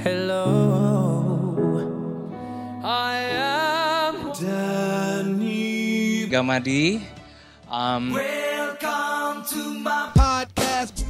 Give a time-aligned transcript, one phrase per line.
[0.00, 0.48] Hello,
[2.80, 7.04] I am Danny Gamadi.
[7.68, 11.04] Um, Welcome to my podcast.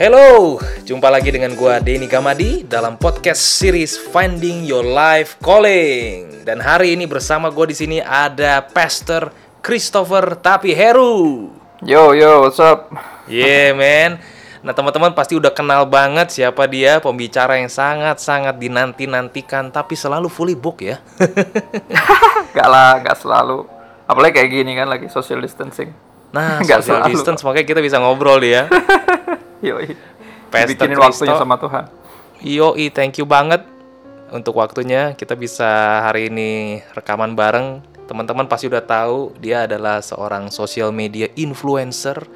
[0.00, 0.56] Hello,
[0.88, 6.48] jumpa lagi dengan gua Denny Gamadi dalam podcast series Finding Your Life Calling.
[6.48, 11.48] Dan hari ini bersama gua di sini ada Pastor Christopher Tapi Heru.
[11.80, 12.92] Yo yo, what's up?
[13.24, 14.20] Yeah, man.
[14.60, 20.52] Nah, teman-teman pasti udah kenal banget siapa dia, pembicara yang sangat-sangat dinanti-nantikan tapi selalu fully
[20.52, 21.00] book ya.
[22.56, 23.62] Gak lah, gak selalu.
[24.04, 25.94] Apalagi kayak gini kan lagi social distancing.
[26.34, 27.14] Nah, Nggak social selalu.
[27.14, 28.66] distance makanya kita bisa ngobrol dia.
[29.64, 29.78] Yo,
[30.50, 31.06] Pastor bikinin Christo.
[31.24, 31.84] waktunya sama Tuhan.
[32.42, 33.62] Yoi, thank you banget
[34.34, 35.14] untuk waktunya.
[35.14, 37.86] Kita bisa hari ini rekaman bareng.
[38.10, 42.26] Teman-teman pasti udah tahu dia adalah seorang social media influencer.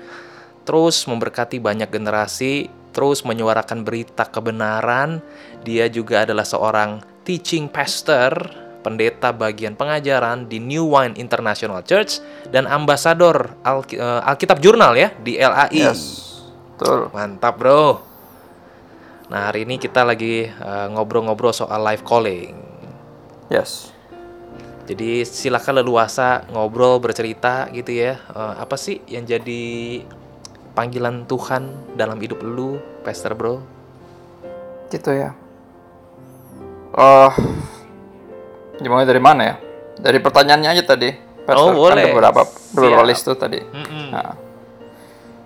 [0.63, 5.19] Terus memberkati banyak generasi, terus menyuarakan berita kebenaran.
[5.67, 8.55] Dia juga adalah seorang teaching pastor,
[8.87, 12.23] pendeta bagian pengajaran di New Wine International Church
[12.55, 15.91] dan ambasador Alki- eh, Alkitab Jurnal ya di LAI.
[15.91, 16.01] Yes,
[16.77, 17.11] betul.
[17.11, 17.99] Mantap bro.
[19.27, 22.55] Nah hari ini kita lagi eh, ngobrol-ngobrol soal live calling.
[23.49, 23.94] Yes.
[24.85, 28.21] Jadi silakan leluasa ngobrol bercerita gitu ya.
[28.21, 30.05] Eh, apa sih yang jadi
[30.77, 33.65] panggilan Tuhan dalam hidup lu, Pastor Bro?
[34.93, 35.33] Gitu ya.
[36.95, 37.33] Oh,
[38.79, 39.55] gimana dari mana ya?
[39.99, 41.11] Dari pertanyaannya aja tadi.
[41.51, 42.05] Oh, Kan boleh.
[42.05, 42.41] ada beberapa
[42.73, 43.11] beberapa Siap.
[43.11, 43.61] list tuh tadi.
[44.13, 44.33] Nah,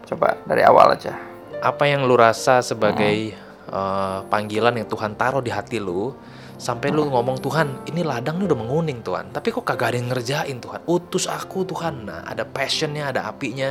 [0.07, 1.15] coba dari awal aja.
[1.59, 3.33] Apa yang lu rasa sebagai
[3.69, 6.13] eh, panggilan yang Tuhan taruh di hati lu?
[6.59, 9.31] Sampai lu ngomong Tuhan, ini ladang nih udah menguning Tuhan.
[9.31, 10.83] Tapi kok kagak ada yang ngerjain Tuhan?
[10.91, 12.03] Utus aku Tuhan.
[12.05, 13.71] Nah ada passionnya, ada apinya.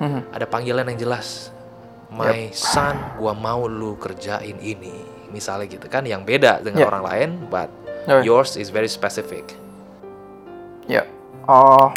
[0.00, 0.32] Mhm.
[0.32, 1.52] ada panggilan yang jelas.
[2.08, 4.96] My son, gua mau lu kerjain ini.
[5.28, 6.88] Misalnya gitu kan, yang beda dengan Yep.
[6.88, 7.68] orang lain, but
[8.08, 8.24] Oke.
[8.24, 9.44] yours is very specific.
[10.88, 11.04] Ya.
[11.44, 11.92] Oh,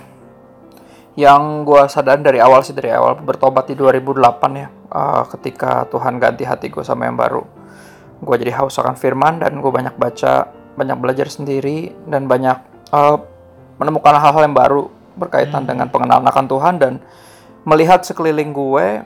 [1.16, 4.68] yang gua sadar dari awal sih dari awal bertobat di 2008 ya.
[4.94, 7.42] eh, ketika Tuhan ganti hati gue sama yang baru.
[8.22, 12.58] Gue jadi haus akan firman dan gue banyak baca, banyak belajar sendiri dan banyak
[12.94, 13.18] eh,
[13.80, 14.84] menemukan hal-hal yang baru
[15.18, 16.94] berkaitan dengan pengenalan akan Tuhan dan
[17.64, 19.02] melihat sekeliling gue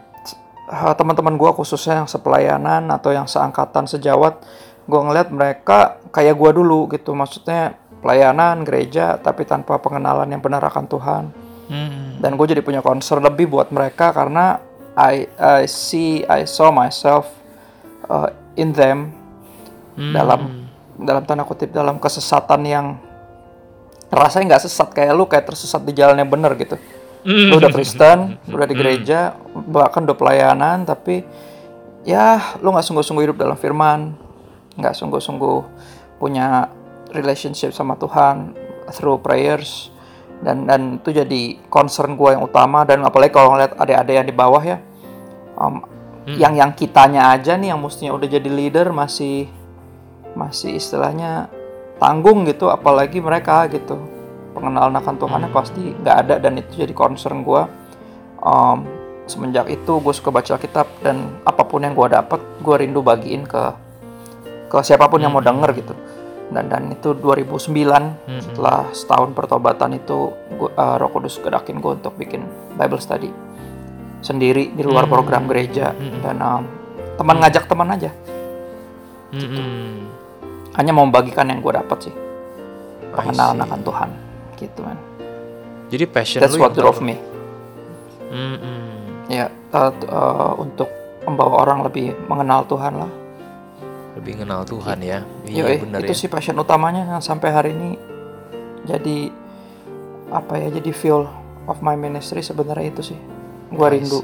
[0.68, 4.44] eh, teman-teman gue khususnya yang sepelayanan atau yang seangkatan sejawat
[4.88, 7.12] gue ngeliat mereka kayak gue dulu gitu.
[7.12, 11.24] Maksudnya pelayanan gereja tapi tanpa pengenalan yang benar akan Tuhan.
[12.24, 14.64] Dan gue jadi punya concern lebih buat mereka karena
[14.96, 17.28] I I see I saw myself
[18.08, 19.14] uh, in them
[19.98, 22.86] dalam dalam tanda kutip dalam kesesatan yang
[24.10, 26.78] rasanya nggak sesat kayak lu kayak tersesat di jalan yang benar gitu.
[27.28, 29.36] Lu udah Kristen lu udah di gereja
[29.68, 31.22] bahkan udah pelayanan tapi
[32.08, 34.16] ya lu nggak sungguh-sungguh hidup dalam firman
[34.80, 35.58] nggak sungguh-sungguh
[36.22, 36.72] punya
[37.12, 38.56] relationship sama Tuhan
[38.96, 39.92] through prayers
[40.40, 44.36] dan dan itu jadi concern gue yang utama dan apalagi kalau ngeliat adik-adik yang di
[44.38, 44.78] bawah ya
[45.58, 45.82] um,
[46.36, 49.48] yang yang kitanya aja nih yang mestinya udah jadi leader masih
[50.36, 51.48] masih istilahnya
[52.04, 53.96] tanggung gitu apalagi mereka gitu.
[54.52, 57.62] Pengenalan akan Tuhannya pasti nggak ada dan itu jadi concern gue
[58.44, 58.78] um,
[59.24, 63.48] semenjak itu gue suka baca Alkitab dan apa pun yang gue dapat gue rindu bagiin
[63.48, 63.64] ke
[64.68, 65.96] ke siapa pun yang mau denger gitu.
[66.52, 67.72] Dan dan itu 2009
[68.40, 72.44] setelah setahun pertobatan itu gua, uh, Roh Kudus gedakin gue untuk bikin
[72.76, 73.47] Bible study
[74.22, 75.94] sendiri di luar program gereja.
[75.96, 76.64] Dan um,
[77.18, 78.12] teman ngajak teman aja.
[79.28, 80.08] Mm-mm.
[80.80, 82.16] hanya mau membagikan yang gue dapat sih.
[83.12, 84.10] Pengenalan akan Tuhan.
[84.56, 84.98] Gitu man.
[85.92, 87.20] Jadi passion that's lu what drove me.
[88.28, 89.28] Mm-mm.
[89.32, 90.88] ya uh, uh, untuk
[91.28, 93.12] membawa orang lebih mengenal Tuhan lah.
[94.16, 95.20] Lebih kenal Tuhan ya.
[95.44, 96.20] Iya Yoi, benar itu ya.
[96.24, 98.00] sih passion utamanya yang sampai hari ini
[98.88, 99.32] jadi
[100.32, 101.28] apa ya jadi fuel
[101.68, 103.20] of my ministry sebenarnya itu sih
[103.70, 104.20] gua I rindu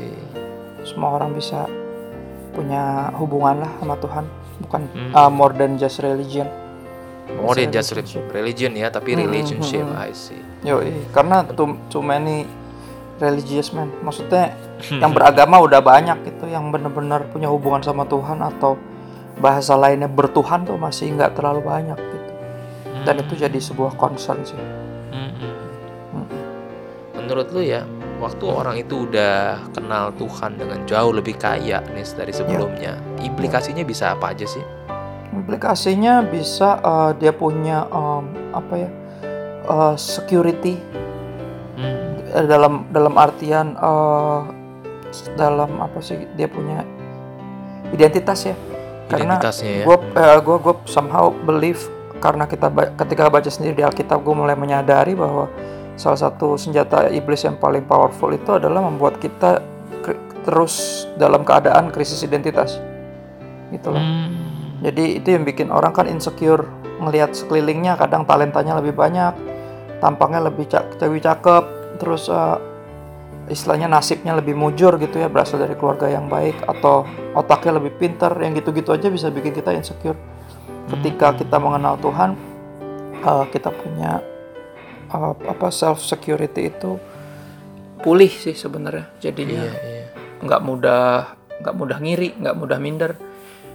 [0.83, 1.65] semua orang bisa
[2.51, 4.25] punya hubungan lah sama Tuhan
[4.59, 5.11] bukan Hmm.
[5.11, 6.45] uh, more than just religion
[7.33, 8.29] More than just Relationship.
[8.29, 9.79] religion ya, tapi Mm-mm, relationship.
[9.81, 9.95] mm-mm.
[9.97, 10.37] I see.
[10.61, 12.43] Yoi, karena too, too many
[13.15, 14.53] religious man maksudnya
[15.01, 18.75] yang beragama udah banyak gitu yang benar-benar punya hubungan sama Tuhan atau
[19.33, 22.31] bahasa lainnya bertuhan tuh masih nggak terlalu banyak gitu
[23.01, 24.59] dan itu jadi sebuah concern sih
[25.09, 25.51] Mm-mm.
[26.13, 26.27] Mm.
[27.15, 27.87] Menurut lu ya,
[28.21, 34.13] waktu orang itu udah kenal Tuhan dengan jauh lebih kaya nih dari sebelumnya, implikasinya bisa
[34.13, 34.63] apa aja sih?
[35.33, 38.89] implikasinya bisa uh, dia punya um, apa ya
[39.65, 40.77] uh, security
[41.73, 42.21] Hmm.
[42.29, 44.39] eh, dalam dalam artian eh,
[45.33, 46.85] dalam apa sih dia punya
[47.89, 48.53] identitas ya
[49.09, 49.81] karena ya.
[49.81, 49.97] gue
[50.45, 51.81] gue gue somehow believe
[52.21, 55.49] karena kita ba- ketika baca sendiri di Alkitab gue mulai menyadari bahwa
[55.93, 59.61] salah satu senjata iblis yang paling powerful itu adalah membuat kita
[60.43, 62.79] terus dalam keadaan krisis identitas.
[63.73, 63.97] Gitu loh.
[63.97, 64.37] Hmm.
[64.85, 66.69] jadi itu yang bikin orang kan insecure
[67.01, 69.33] ngelihat sekelilingnya kadang talentanya lebih banyak
[69.97, 71.63] tampangnya lebih cak lebih cakep
[71.97, 72.57] terus eh,
[73.49, 78.35] istilahnya nasibnya lebih mujur gitu ya berasal dari keluarga yang baik atau otaknya lebih pintar
[78.39, 80.15] yang gitu-gitu aja bisa bikin kita insecure.
[80.91, 82.35] Ketika kita mengenal Tuhan
[83.23, 84.19] eh, kita punya
[85.11, 86.95] apa self security itu
[87.99, 90.05] pulih sih sebenarnya jadinya Iya, iya.
[90.43, 91.05] nggak mudah
[91.63, 93.11] nggak mudah ngiri nggak mudah minder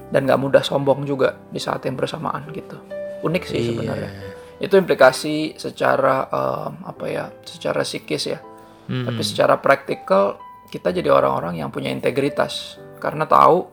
[0.08, 2.76] dan nggak mudah sombong juga di saat yang bersamaan gitu
[3.22, 3.68] unik sih Iya.
[3.72, 4.10] sebenarnya
[4.58, 8.40] itu implikasi secara em, apa ya secara psikis ya
[8.88, 9.04] Hmm.
[9.04, 10.40] tapi secara praktikal
[10.72, 13.68] kita jadi orang-orang yang punya integritas karena tahu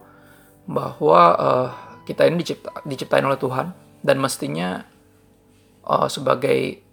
[0.68, 1.69] bahwa eh,
[2.04, 3.72] kita ini dicipta, diciptain oleh Tuhan
[4.04, 4.84] dan mestinya
[5.88, 6.84] eh, sebagai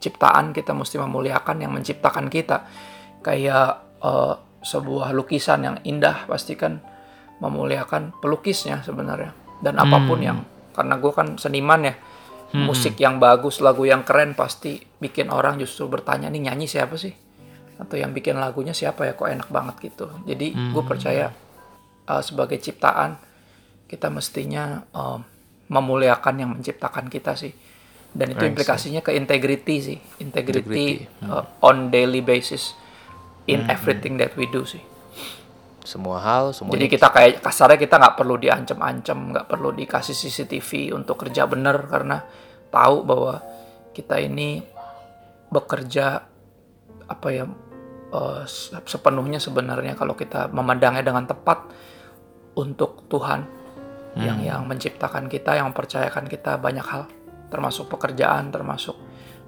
[0.00, 2.66] ciptaan kita mesti memuliakan yang menciptakan kita.
[3.20, 6.80] Kayak eh, sebuah lukisan yang indah pasti kan
[7.40, 9.32] memuliakan pelukisnya sebenarnya.
[9.60, 10.40] Dan apa pun yang
[10.72, 11.94] karena gue kan seniman ya
[12.56, 17.12] musik yang bagus lagu yang keren pasti bikin orang justru bertanya nih nyanyi siapa sih?
[17.80, 20.08] Atau yang bikin lagunya siapa ya kok enak banget gitu.
[20.24, 21.32] Jadi gue percaya
[22.08, 23.16] uh, sebagai ciptaan
[23.88, 25.20] kita mestinya um,
[25.70, 27.52] memuliakan yang menciptakan kita sih
[28.10, 29.98] dan itu implikasinya ke integrity sih.
[30.18, 32.74] Integrity, uh, on daily basis
[33.46, 34.82] in everything that we do sih.
[35.80, 40.94] Semua hal, semuanya jadi kita kayak kasarnya kita nggak perlu diancam-ancam, nggak perlu dikasih CCTV
[40.94, 42.22] untuk kerja bener karena
[42.70, 43.42] tahu bahwa
[43.90, 44.62] kita ini
[45.50, 46.22] bekerja
[47.10, 47.44] apa ya
[48.46, 51.66] se- sepenuhnya sebenarnya kalau kita memandangnya dengan tepat
[52.54, 53.46] untuk Tuhan
[54.18, 57.06] yang yang menciptakan kita, yang mempercayakan kita banyak hal,
[57.50, 58.96] termasuk pekerjaan, termasuk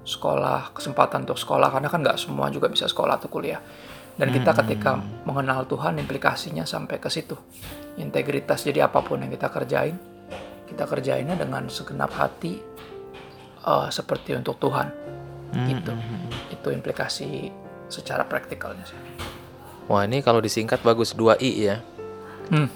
[0.03, 3.63] sekolah, kesempatan untuk sekolah karena kan nggak semua juga bisa sekolah atau kuliah.
[4.13, 7.33] Dan kita ketika mengenal Tuhan implikasinya sampai ke situ.
[7.97, 9.97] Integritas jadi apa pun yang kita kerjain,
[10.69, 12.61] kita kerjainnya dengan segenap hati
[13.65, 14.87] eh, seperti untuk Tuhan.
[15.53, 15.93] Gitu.
[16.53, 17.49] Itu implikasi
[17.89, 18.97] secara praktikalnya sih.
[19.89, 21.77] Wah ini kalau disingkat bagus 2I ya.
[22.53, 22.69] Hmm.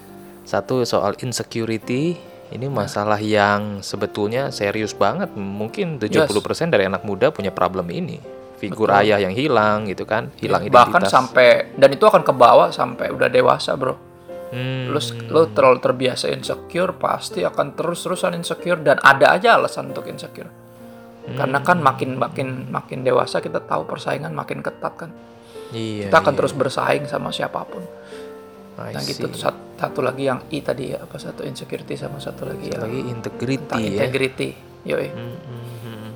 [0.48, 5.36] Satu soal insecurity, ini masalah yang sebetulnya serius banget.
[5.36, 8.20] Mungkin 70% dari anak muda punya problem ini.
[8.58, 9.02] Figur Betul.
[9.06, 11.14] ayah yang hilang gitu kan, hilang Bahkan identitas.
[11.14, 13.94] sampai dan itu akan kebawa sampai udah dewasa, Bro.
[14.50, 14.98] Hmm, Lu
[15.30, 20.50] lu terlalu terbiasa insecure, pasti akan terus-terusan insecure dan ada aja alasan untuk insecure.
[21.28, 25.12] Karena kan makin makin makin dewasa kita tahu persaingan makin ketat kan.
[25.76, 26.40] iya, Kita akan iya.
[26.40, 27.84] terus bersaing sama siapa pun.
[28.78, 29.34] Nah gitu see.
[29.34, 32.78] tuh sat- satu lagi yang I tadi ya, apa satu insecurity sama satu lagi ya
[32.78, 34.06] lagi integrity ya.
[34.06, 34.50] integrity.
[34.86, 35.10] Yoi.
[35.10, 36.10] Mhm.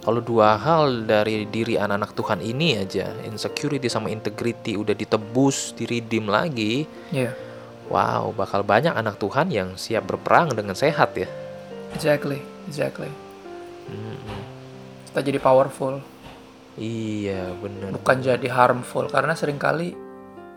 [0.00, 6.30] Kalau dua hal dari diri anak-anak Tuhan ini aja, insecurity sama integrity udah ditebus, diridim
[6.30, 7.34] lagi, Iya.
[7.90, 11.26] wow, bakal banyak anak Tuhan yang siap berperang dengan sehat ya.
[11.90, 12.38] Exactly,
[12.70, 13.10] exactly.
[15.10, 15.98] Kita jadi powerful,
[16.78, 17.90] Iya, bener.
[17.98, 19.90] bukan jadi harmful karena sering kali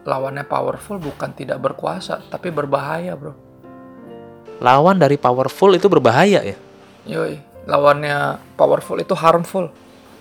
[0.07, 3.33] lawannya powerful bukan tidak berkuasa tapi berbahaya, Bro.
[4.59, 6.57] Lawan dari powerful itu berbahaya ya.
[7.07, 9.71] Yoi, lawannya powerful itu harmful.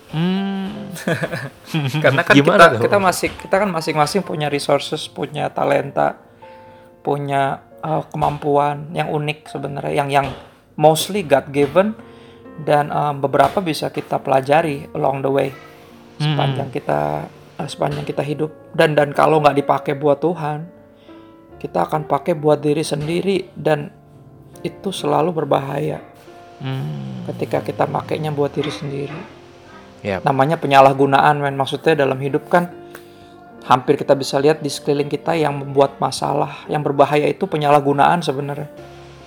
[0.09, 0.89] Hmm.
[2.03, 2.81] Karena kan Gimana kita tuh?
[2.87, 6.17] kita masih kita kan masing-masing punya resources, punya talenta,
[7.03, 10.27] punya uh, kemampuan yang unik sebenarnya yang yang
[10.79, 11.95] mostly God given
[12.63, 15.49] dan um, beberapa bisa kita pelajari along the way
[16.19, 18.53] sepanjang kita uh, sepanjang kita hidup.
[18.71, 20.69] Dan dan kalau nggak dipakai buat Tuhan
[21.59, 23.51] kita akan pakai buat diri sendiri.
[23.51, 23.91] Dan
[24.61, 25.99] itu selalu berbahaya
[26.59, 27.23] Hmm.
[27.31, 29.19] ketika kita makainya buat diri sendiri.
[29.99, 30.23] Yap.
[30.23, 31.59] namanya penyalahgunaan men.
[31.59, 32.71] Maksudnya dalam hidup kan
[33.67, 38.71] hampir kita bisa lihat di sekeliling kita yang membuat masalah yang berbahaya itu penyalahgunaan sebenarnya.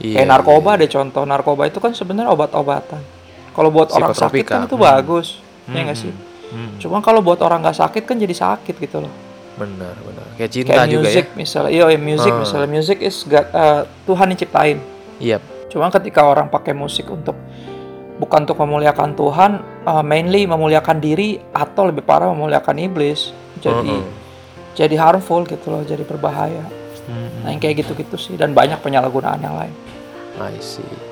[0.00, 1.28] Iya, kayak narkoba deh contoh.
[1.28, 3.04] Narkoba itu kan sebenarnya obat-obatan.
[3.52, 4.84] Kalau buat orang sakit kan itu Hmm.
[4.88, 5.40] bagus.
[5.68, 6.76] Ya nggak sih Hmm.
[6.76, 9.12] cuma kalau buat orang nggak sakit kan jadi sakit gitu loh
[9.52, 10.26] Benar, benar.
[10.40, 12.40] Kayak cinta kayak juga music misalnya iya iya, music Ah.
[12.40, 14.78] misalnya music is God, uh, Tuhan yang ciptain
[15.20, 15.36] ya.
[15.36, 15.42] Yap.
[15.68, 17.36] Cuma ketika orang pakai musik untuk
[18.16, 19.52] bukan untuk memuliakan Tuhan,
[19.84, 24.04] uh, mainly memuliakan diri atau lebih parah memuliakan iblis, jadi Heeh.
[24.72, 26.64] jadi harmful gitu loh, jadi berbahaya.
[27.04, 27.44] Hmm.
[27.44, 29.74] Nah yang kayak gitu-gitu sih dan banyak penyalahgunaan yang lain.
[30.40, 31.11] I see.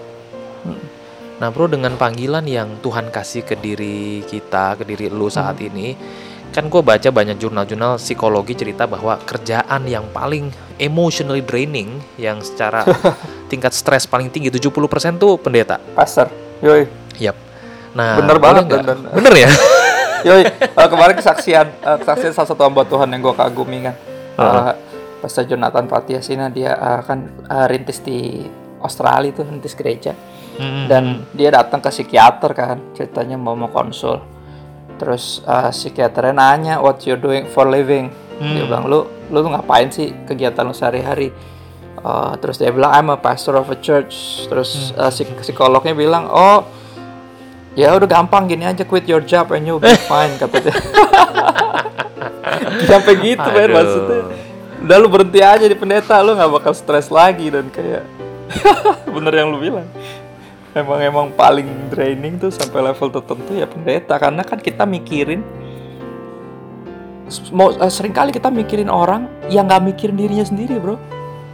[1.41, 5.73] Nah, bro, dengan panggilan yang Tuhan kasih ke diri kita, ke diri lu saat Hmm.
[5.73, 5.89] ini,
[6.53, 12.85] kan gue baca banyak jurnal-jurnal psikologi cerita bahwa kerjaan yang paling emotionally draining yang secara
[13.51, 15.81] tingkat stres paling tinggi 70% tuh pendeta.
[15.97, 16.29] Pastor,
[16.61, 16.85] yoi,
[17.17, 17.37] Yap.
[17.91, 19.51] Nah, Bener banget, dan- dan- Bener ya?
[20.29, 20.45] yoi.
[20.45, 23.97] Eh, kemarin kesaksian, eh, kesaksian salah satu hamba Tuhan yang gue kagumi kan.
[24.37, 24.73] Eh,
[25.21, 28.45] Pastor Jonathan Patiasina dia kan eh, rintis di
[28.83, 30.13] Australia tuh rintis gereja.
[30.61, 30.93] Hmm.
[30.93, 34.21] dan dia datang ke psikiater kan ceritanya mau mau konsul.
[35.01, 38.13] Terus uh, psikiaternya nanya what you doing for living?
[38.41, 41.33] Dia bilang lu lu tuh ngapain sih kegiatan lu sehari-hari?
[42.05, 44.45] Uh, terus dia bilang I'm a pastor of a church.
[44.53, 46.69] Terus uh, psik- psikolognya bilang oh
[47.73, 50.77] ya udah gampang gini aja quit your job and you'll be fine kata dia
[52.91, 53.77] sampai gitu men Aduh.
[53.81, 54.21] maksudnya.
[54.81, 58.05] Udah lu berhenti aja di pendeta lu nggak bakal stres lagi dan kayak
[59.15, 59.87] bener yang lu bilang
[60.71, 65.43] emang emang paling draining tuh sampai level tertentu ya pendeta karena kan kita mikirin
[67.51, 70.99] mau eh, sering kali kita mikirin orang yang nggak mikirin dirinya sendiri bro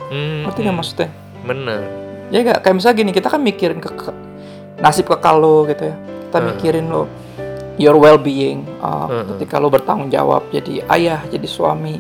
[0.06, 1.08] Hmm, ngerti nggak maksudnya
[1.42, 1.82] Bener.
[2.28, 4.18] ya nggak kayak misalnya gini kita kan mikirin ke, ke-
[4.78, 6.46] nasib kekal lo gitu ya kita Hmm.
[6.48, 7.10] mikirin lo
[7.74, 9.34] your well being uh, Hmm.
[9.34, 11.98] ketika lo bertanggung jawab jadi ayah jadi suami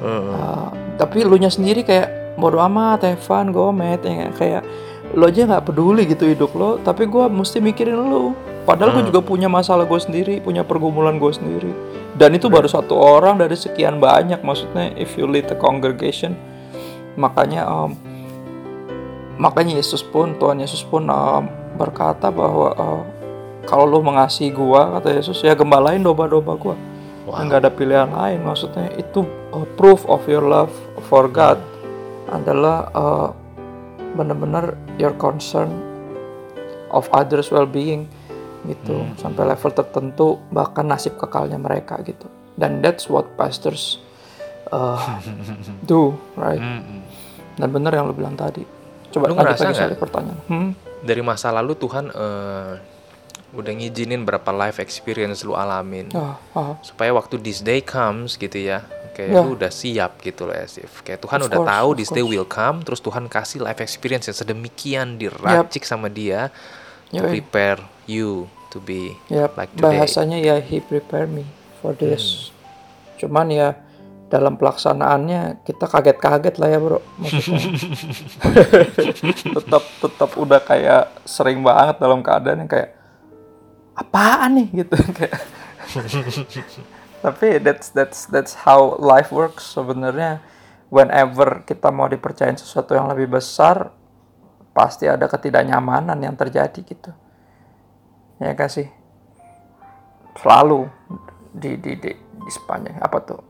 [0.00, 0.28] Hmm.
[0.28, 2.08] Uh, tapi lu nya sendiri kayak
[2.38, 4.62] bodo amat have fun go met ya kayak
[5.10, 8.30] lo aja nggak peduli gitu hidup lo tapi gua mesti mikirin lu
[8.62, 9.10] padahal gue Hmm.
[9.10, 11.72] juga punya masalah gue sendiri punya pergumulan gue sendiri.
[12.14, 16.36] Dan itu baru satu orang dari sekian banyak maksudnya if you lead the congregation.
[17.16, 17.96] Makanya um,
[19.40, 21.48] makanya Yesus pun Tuhan Yesus pun um,
[21.80, 23.02] berkata bahwa uh,
[23.64, 26.76] kalau lu mengasihi gua kata Yesus ya gembalain domba-domba gua.
[27.28, 27.46] Wow.
[27.46, 29.22] nggak ada pilihan lain maksudnya itu
[29.54, 30.72] uh, proof of your love
[31.06, 31.60] for God
[32.30, 33.28] adalah uh,
[34.14, 35.70] benar-benar your concern
[36.90, 38.06] of others well-being
[38.66, 43.96] gitu sampai level tertentu bahkan nasib kekalnya mereka gitu dan that's what pastors
[44.68, 45.00] uh,
[45.90, 47.00] do right Hmm.
[47.56, 48.66] dan benar yang lu bilang tadi
[49.10, 50.70] coba Lu lanjut ngerasa lagi soal pertanyaan hmm?
[51.00, 52.72] Dari masa lalu Tuhan eh,
[53.56, 56.12] udah ngizinin berapa life experience lu alamin.
[56.12, 56.76] ah, ah.
[56.84, 59.40] supaya waktu this day comes gitu ya kayak Ya.
[59.40, 62.44] lu udah siap gitu loh Asif kayak Tuhan Of udah course, tahu this day will
[62.44, 66.48] come terus Tuhan kasih life experience yang sedemikian diracik sama dia
[67.08, 71.42] to prepare you to be Ya, like today bahasanya ya he prepare me
[71.78, 72.00] for Hmm.
[72.06, 72.54] this.
[73.16, 73.74] Cuman ya
[74.26, 77.02] dalam pelaksanaannya kita kaget-kaget lah ya bro.
[79.50, 82.94] Tetap tetap udah kayak sering banget dalam keadaan yang kayak
[83.92, 85.34] apaan nih gitu kayak.
[87.20, 90.40] Tapi that's that's that's how life works sebenarnya.
[90.90, 93.94] Whenever kita mau dipercayain sesuatu yang lebih besar,
[94.74, 97.12] pasti ada ketidaknyamanan yang terjadi gitu.
[98.42, 98.88] Ya kan sih?
[100.40, 100.88] Selalu
[101.52, 103.40] di di di, di sepanjang apa tuh?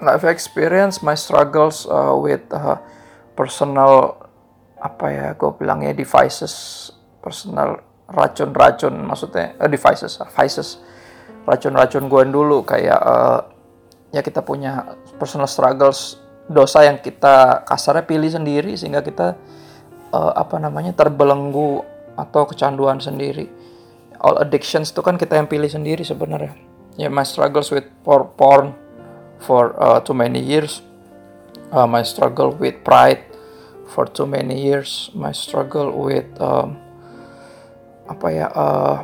[0.00, 2.78] Life experience, my struggles uh, with uh,
[3.34, 4.22] personal
[4.78, 6.88] apa ya gue bilangnya devices,
[7.20, 10.80] personal racun-racun maksudnya eh, devices, vices,
[11.48, 13.40] racun-racun gue dulu kayak eh,
[14.14, 19.34] ya kita punya personal struggles, dosa yang kita kasarnya pilih sendiri sehingga kita
[20.12, 21.82] eh, apa namanya terbelenggu
[22.14, 23.50] atau kecanduan sendiri.
[24.24, 26.54] All addictions itu kan kita yang pilih sendiri sebenarnya.
[26.94, 28.72] Ya my struggles with por- porn
[29.42, 30.80] for uh, too many years.
[31.74, 33.20] Uh, my struggle with pride
[33.90, 35.10] for too many years.
[35.12, 36.78] My struggle with um,
[38.04, 38.96] apa ya uh,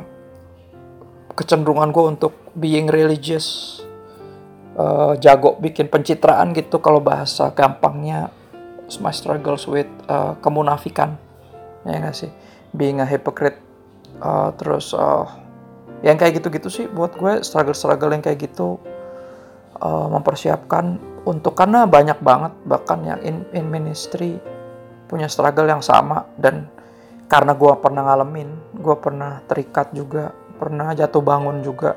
[1.33, 3.79] kecenderungan gue untuk being religious.
[4.71, 8.31] Uh, jago bikin pencitraan gitu kalau bahasa gampangnya.
[8.99, 11.15] My struggles with uh, kemunafikan.
[11.87, 12.31] Ya nggak sih?
[12.75, 13.59] Being a hypocrite.
[14.19, 15.25] Uh, terus uh,
[16.01, 18.81] yang kayak gitu-gitu sih buat gue struggle-struggle yang kayak gitu
[19.81, 24.41] uh, mempersiapkan untuk karena banyak banget bahkan yang in, in ministry
[25.05, 26.65] punya struggle yang sama dan
[27.31, 31.95] karena gue pernah ngalamin gue pernah terikat juga pernah jatuh bangun juga.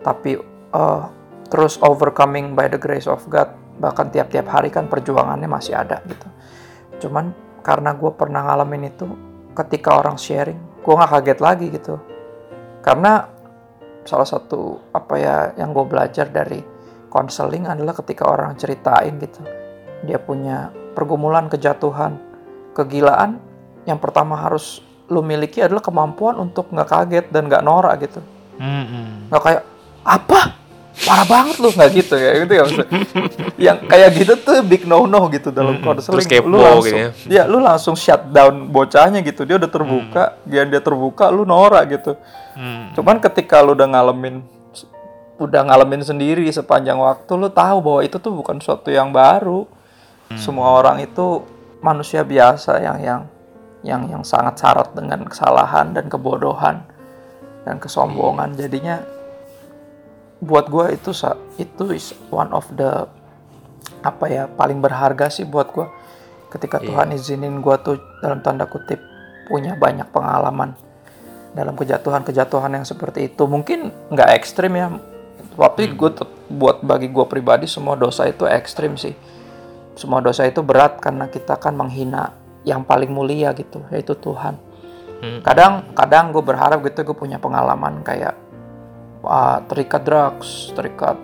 [0.00, 0.40] Tapi
[0.72, 1.04] uh,
[1.52, 6.26] terus overcoming by the grace of God bahkan tiap-tiap hari kan perjuangannya masih ada gitu.
[7.06, 9.06] Cuman karena gue pernah ngalamin itu
[9.52, 11.94] ketika orang sharing gue nggak kaget lagi gitu.
[12.80, 13.28] Karena
[14.08, 16.64] salah satu apa ya yang gue belajar dari
[17.12, 19.44] konseling adalah ketika orang ceritain gitu.
[20.08, 22.16] Dia punya pergumulan kejatuhan
[22.74, 23.53] kegilaan
[23.84, 28.20] yang pertama harus lu miliki adalah kemampuan untuk nggak kaget dan nggak norak gitu.
[28.56, 29.62] Hmm, nggak kayak
[30.04, 30.40] apa?
[30.94, 31.68] Parah banget lu.
[31.74, 32.98] Nggak gitu ya gitu ya maksudnya.
[33.68, 37.10] yang kayak gitu tuh big no no gitu dalam Terus kepo lu langsung gitu ya.
[37.28, 39.44] ya lu langsung shut down bocahnya gitu.
[39.44, 42.14] Dia udah terbuka dia dia terbuka lu norak gitu.
[42.54, 42.94] Hmm.
[42.94, 44.38] cuman ketika lu udah ngalamin
[45.42, 49.66] udah ngalamin sendiri sepanjang waktu lu tahu bahwa itu tuh bukan suatu yang baru.
[50.38, 51.42] Semua orang itu
[51.84, 53.20] manusia biasa yang yang
[53.84, 56.82] yang yang sangat syarat dengan kesalahan dan kebodohan
[57.68, 58.56] dan kesombongan.
[58.56, 59.04] Jadinya
[60.40, 61.12] buat gua itu
[61.60, 63.04] itu is one of the
[64.04, 65.92] apa ya paling berharga sih buat gua.
[66.48, 68.98] Ketika Tuhan izinin gua tuh dalam tanda kutip
[69.46, 70.72] punya banyak pengalaman
[71.54, 73.44] dalam kejatuhan-kejatuhan yang seperti itu.
[73.46, 74.88] Mungkin nggak ekstrim ya.
[75.54, 76.10] Tapi gue
[76.50, 79.14] buat bagi gue pribadi semua dosa itu ekstrim sih.
[79.94, 84.56] Semua dosa itu berat karena kita kan menghina yang paling mulia gitu yaitu Tuhan.
[85.14, 85.40] Hmm.
[85.40, 88.36] kadang kadang gue berharap gitu gue punya pengalaman kayak
[89.24, 91.16] uh, terikat drugs terikat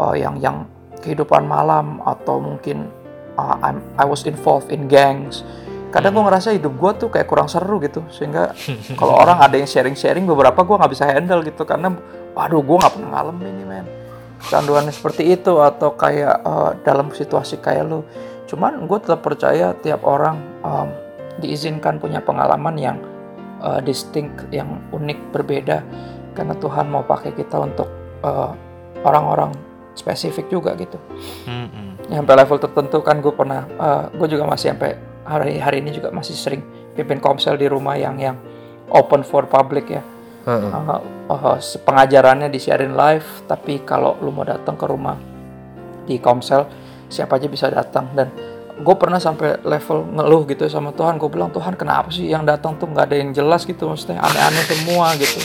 [0.00, 0.66] uh, yang yang
[1.00, 2.88] kehidupan malam atau mungkin
[3.36, 5.42] uh, I'm, I was involved in gangs.
[5.90, 8.54] Kadang gue ngerasa hidup gue tuh kayak kurang seru gitu sehingga
[9.00, 11.90] kalau orang ada yang sharing-sharing beberapa gue nggak bisa handle gitu karena
[12.36, 13.86] waduh gue nggak pernah ngalamin ini men.
[14.40, 18.00] Canduannya seperti itu atau kayak uh, dalam situasi kayak lu
[18.50, 20.90] cuman gue tetap percaya tiap orang um,
[21.38, 22.98] diizinkan punya pengalaman yang
[23.62, 25.86] uh, distinct yang unik berbeda
[26.34, 27.86] karena Tuhan mau pakai kita untuk
[28.26, 28.50] uh,
[29.06, 29.54] orang-orang
[29.94, 30.98] spesifik juga gitu
[31.46, 31.92] Hmm, hmm.
[32.10, 33.70] sampai level tertentu kan gue pernah
[34.10, 36.62] gue juga masih sampai hari hari ini juga masih sering
[36.98, 38.36] pimpin komsel di rumah yang yang
[38.90, 40.02] open for public ya
[40.40, 40.72] Heeh.
[40.72, 45.20] Uh, uh, pengajarannya disiarin live tapi kalau lu mau datang ke rumah
[46.08, 46.64] di komsel
[47.10, 48.08] siapa aja bisa datang.
[48.14, 48.30] Dan
[48.80, 51.18] gue pernah sampai level ngeluh gitu sama Tuhan.
[51.18, 53.90] Gue bilang Tuhan kenapa sih yang datang tuh nggak ada yang jelas gitu?
[53.90, 55.38] Maksudnya aneh-aneh semua gitu.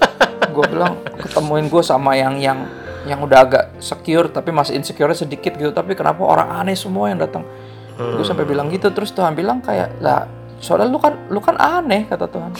[0.56, 2.66] Gue bilang ketemuin gue sama yang yang
[3.06, 5.70] yang udah agak secure tapi masih insecure sedikit gitu.
[5.70, 7.46] Tapi kenapa orang aneh semua yang datang?
[7.94, 8.90] Gue sampai bilang gitu.
[8.90, 10.26] Terus Tuhan bilang kayak lah
[10.58, 12.50] soalnya lu kan lu kan aneh kata Tuhan.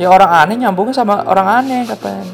[0.00, 2.24] Ya orang aneh nyambungnya sama orang aneh katanya.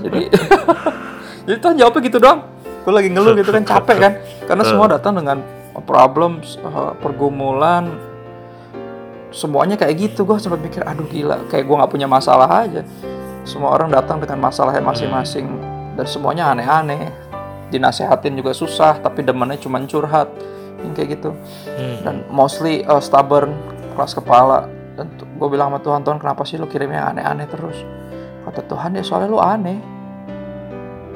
[0.00, 0.20] Jadi
[1.52, 2.51] jadi Tuhan jawabnya gitu doang
[2.82, 4.12] gue lagi ngeluh gitu kan capek kan?
[4.46, 5.38] Karena semua datang dengan
[5.86, 7.88] problem uh, pergumulan.
[9.32, 12.84] Semuanya kayak gitu gue sempat mikir aduh gila kayak gue nggak punya masalah aja.
[13.48, 15.46] Semua orang datang dengan masalahnya masing-masing
[15.96, 17.08] dan semuanya aneh-aneh.
[17.72, 20.28] Dinasehatin juga susah tapi demennya cuma curhat
[20.84, 21.30] yang kayak gitu.
[21.72, 21.98] Hmm.
[22.04, 23.56] dan mostly uh, stubborn
[23.96, 24.68] keras kepala.
[24.92, 27.78] Dan gue bilang sama Tuhan Tuhan kenapa sih lu kirim yang aneh-aneh terus?
[28.44, 29.91] Kata Tuhan ya soalnya lu aneh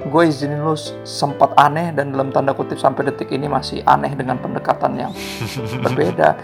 [0.07, 4.39] gue izinin lu sempat aneh dan dalam tanda kutip sampai detik ini masih aneh dengan
[4.39, 5.13] pendekatan yang
[5.85, 6.39] berbeda.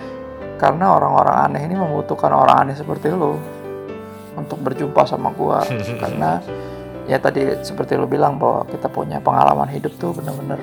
[0.59, 3.38] Karena orang-orang aneh ini membutuhkan orang aneh seperti lu
[4.35, 5.59] untuk berjumpa sama gue
[6.03, 6.40] karena
[7.05, 10.59] ya tadi seperti lu bilang bahwa kita punya pengalaman hidup tuh bener-bener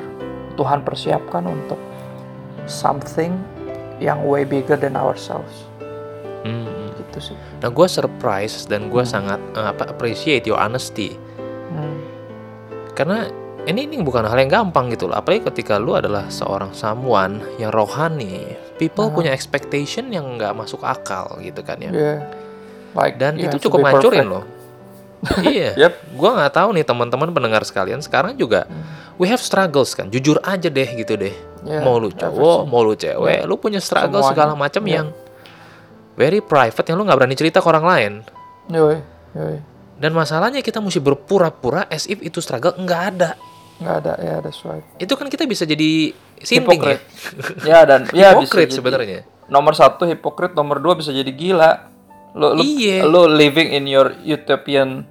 [0.56, 1.80] Tuhan persiapkan untuk
[2.68, 3.36] something
[4.00, 5.68] yang way bigger than ourselves.
[6.40, 6.96] Hmm.
[6.96, 7.38] gitu sih.
[7.60, 11.20] Nah, gue surprise dan gue sangat eh, apa appreciate your honesty.
[11.72, 12.09] Hmm.
[13.00, 13.32] Karena
[13.64, 15.16] ini ini bukan hal yang gampang gitu loh.
[15.16, 18.44] Apalagi ketika lu adalah seorang someone yang rohani,
[18.76, 19.14] people Ah.
[19.14, 21.92] punya expectation yang nggak masuk akal gitu kan ya.
[21.92, 22.20] Yeah.
[22.92, 24.26] Like, Dan you itu cukup perfect.
[24.28, 24.44] loh.
[25.46, 25.76] iya.
[25.78, 25.94] Yep.
[26.16, 28.68] Gua nggak tahu nih teman-teman pendengar sekalian sekarang juga
[29.16, 30.08] we have struggles kan.
[30.10, 31.36] Jujur aja deh gitu deh.
[31.64, 34.32] Yeah, mau lu cowok, mau lu cewek, lu punya struggle Semuanya.
[34.32, 34.96] segala macam Yeah.
[34.96, 35.08] yang
[36.16, 38.12] very private yang lu nggak berani cerita ke orang lain.
[38.72, 38.98] Yoi,
[39.36, 39.58] yoi.
[40.00, 43.32] Dan masalahnya kita mesti berpura-pura as if itu struggle nggak ada.
[43.78, 46.96] nggak ada ya that's right Itu kan kita bisa jadi sinting ya.
[46.96, 47.02] Hipokrit.
[47.70, 49.24] ya dan ya Hipokrit sebenarnya.
[49.48, 51.88] nomor satu hipokrit nomor dua bisa jadi gila
[52.34, 53.04] lo lo, Iya.
[53.04, 55.08] lo living in your utopian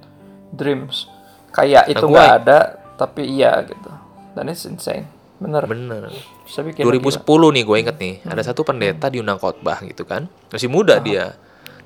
[0.49, 1.09] dreams
[1.49, 2.59] kayak itu Nah, gua- nggak ada
[2.95, 3.89] tapi iya gitu
[4.31, 6.13] dan it's insane bener Bener.
[6.41, 10.29] bisa bikin lo 2010 nih gue inget nih ada satu pendeta diundang khotbah gitu kan
[10.47, 11.33] masih muda dia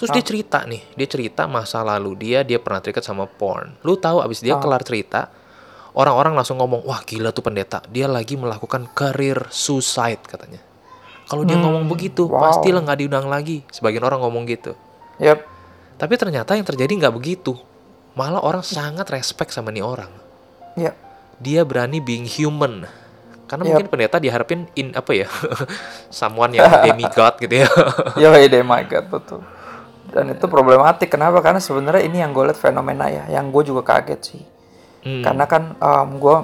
[0.03, 3.71] terus dia cerita nih dia cerita masa lalu dia dia pernah terikat sama porn.
[3.87, 5.31] Lu tahu abis dia kelar cerita
[5.95, 10.59] orang-orang langsung ngomong wah gila tuh pendeta dia lagi melakukan career suicide katanya.
[11.23, 12.51] Kalau dia ngomong begitu wow.
[12.51, 13.63] pastilah nggak diundang lagi.
[13.71, 14.75] Sebagian orang ngomong gitu.
[15.23, 15.39] Yep.
[15.95, 17.55] Tapi ternyata yang terjadi nggak begitu.
[18.19, 20.11] Malah orang sangat respect sama nih orang.
[20.75, 20.91] Ya
[21.39, 22.83] dia berani being human.
[23.47, 23.71] Karena Yap.
[23.71, 25.31] mungkin pendeta diharapin in apa ya
[26.11, 27.71] someone yang demigod gitu ya.
[28.19, 29.62] Ya deh my god betul
[30.13, 31.09] dan itu problematik.
[31.09, 31.41] Kenapa?
[31.41, 33.25] Karena sebenarnya ini yang gue lihat fenomena ya.
[33.27, 34.43] Yang gue juga kaget sih.
[35.03, 35.19] Hmm.
[35.19, 36.37] karena kan um, gue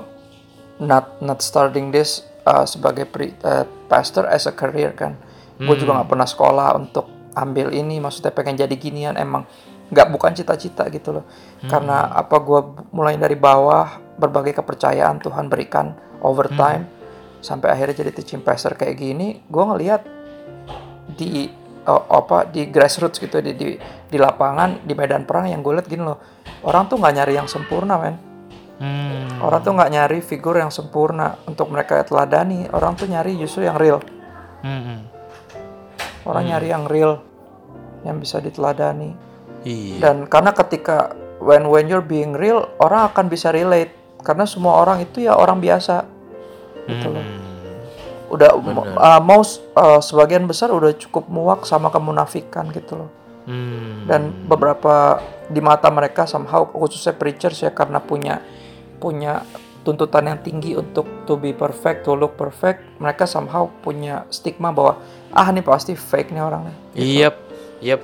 [0.83, 5.15] not not starting this uh, sebagai pri- uh, pastor as a career kan.
[5.59, 7.07] Gue juga nggak pernah sekolah untuk
[7.39, 8.03] ambil ini.
[8.03, 9.15] Maksudnya pengen jadi ginian.
[9.15, 9.47] Emang
[9.87, 11.25] nggak bukan cita-cita gitu loh.
[11.71, 12.59] Karena apa gue
[12.91, 16.99] mulai dari bawah berbagai kepercayaan Tuhan berikan over time
[17.39, 20.01] sampai akhirnya jadi teaching pastor kayak gini gue ngelihat
[21.15, 21.47] di
[21.89, 25.89] uh, apa di grassroots gitu di, di di lapangan di medan perang yang gue lihat
[25.89, 26.21] gini loh.
[26.61, 28.15] Orang tuh nggak nyari yang sempurna men.
[28.79, 29.43] Hmm.
[29.43, 32.69] orang tuh nggak nyari figur yang sempurna untuk mereka teladani.
[32.71, 33.99] Orang tuh nyari justru yang real.
[34.63, 34.99] Hmm, hmm.
[36.23, 37.19] orang nyari yang real
[38.05, 39.27] yang bisa diteladani.
[39.59, 39.99] Iya.
[39.99, 41.11] dan karena ketika
[41.43, 43.91] when when you're being real orang akan bisa relate.
[44.19, 46.03] Karena semua orang itu ya orang biasa.
[46.87, 47.48] Gitu loh
[48.29, 48.35] Hmm.
[48.37, 48.49] udah
[48.93, 53.11] uh, mau uh, sebagian besar udah cukup muak sama kemunafikan gitu loh
[53.49, 54.05] Hmm.
[54.05, 55.17] dan beberapa
[55.49, 58.45] di mata mereka somehow khususnya preachers ya karena punya
[59.01, 59.41] punya
[59.81, 65.01] tuntutan yang tinggi untuk to be perfect to look perfect mereka somehow punya stigma bahwa
[65.33, 67.35] ah ini pasti fake nih orang nih Yep.
[67.81, 68.01] Yep.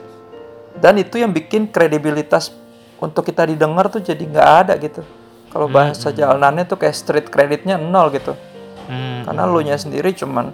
[0.81, 2.49] dan itu yang bikin kredibilitas
[2.97, 5.05] untuk kita didengar tuh jadi nggak ada gitu
[5.53, 8.33] kalau bahasa jalanannya tuh kayak street creditnya nol gitu
[8.85, 9.25] Hmm.
[9.25, 10.53] karena lu nya sendiri cuman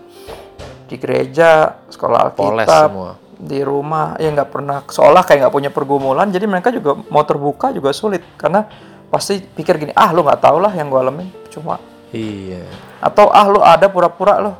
[0.87, 3.11] di gereja sekolah alkitab semua.
[3.39, 7.71] di rumah ya nggak pernah seolah kayak nggak punya pergumulan jadi mereka juga mau terbuka
[7.71, 8.67] juga sulit karena
[9.07, 11.79] pasti pikir gini ah lu nggak tau lah yang gue alamin cuma
[12.11, 12.67] Iya.
[12.99, 14.51] atau ah lu ada pura-pura lo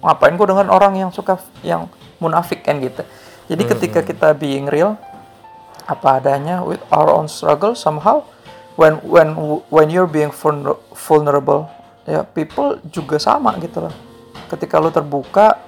[0.00, 1.90] ngapain gue dengan orang yang suka yang
[2.22, 3.02] munafik kan gitu
[3.50, 4.94] jadi ketika kita being real
[5.86, 8.22] apa adanya with our own struggle somehow
[8.78, 9.34] when when
[9.74, 11.66] when you're being vulner- vulnerable
[12.08, 13.94] ya people juga sama gitu loh
[14.48, 15.60] ketika lu terbuka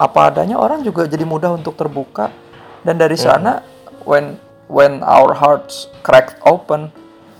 [0.00, 2.32] apa adanya orang juga jadi mudah untuk terbuka
[2.82, 3.62] dan dari sana
[4.08, 6.88] when when our hearts cracked open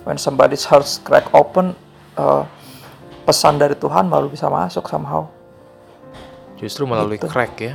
[0.05, 1.73] when somebody's hearts crack open
[2.21, 2.45] uh,
[3.25, 5.27] pesan dari Tuhan baru bisa masuk somehow
[6.63, 7.27] Justru melalui Gitu.
[7.27, 7.75] crack ya.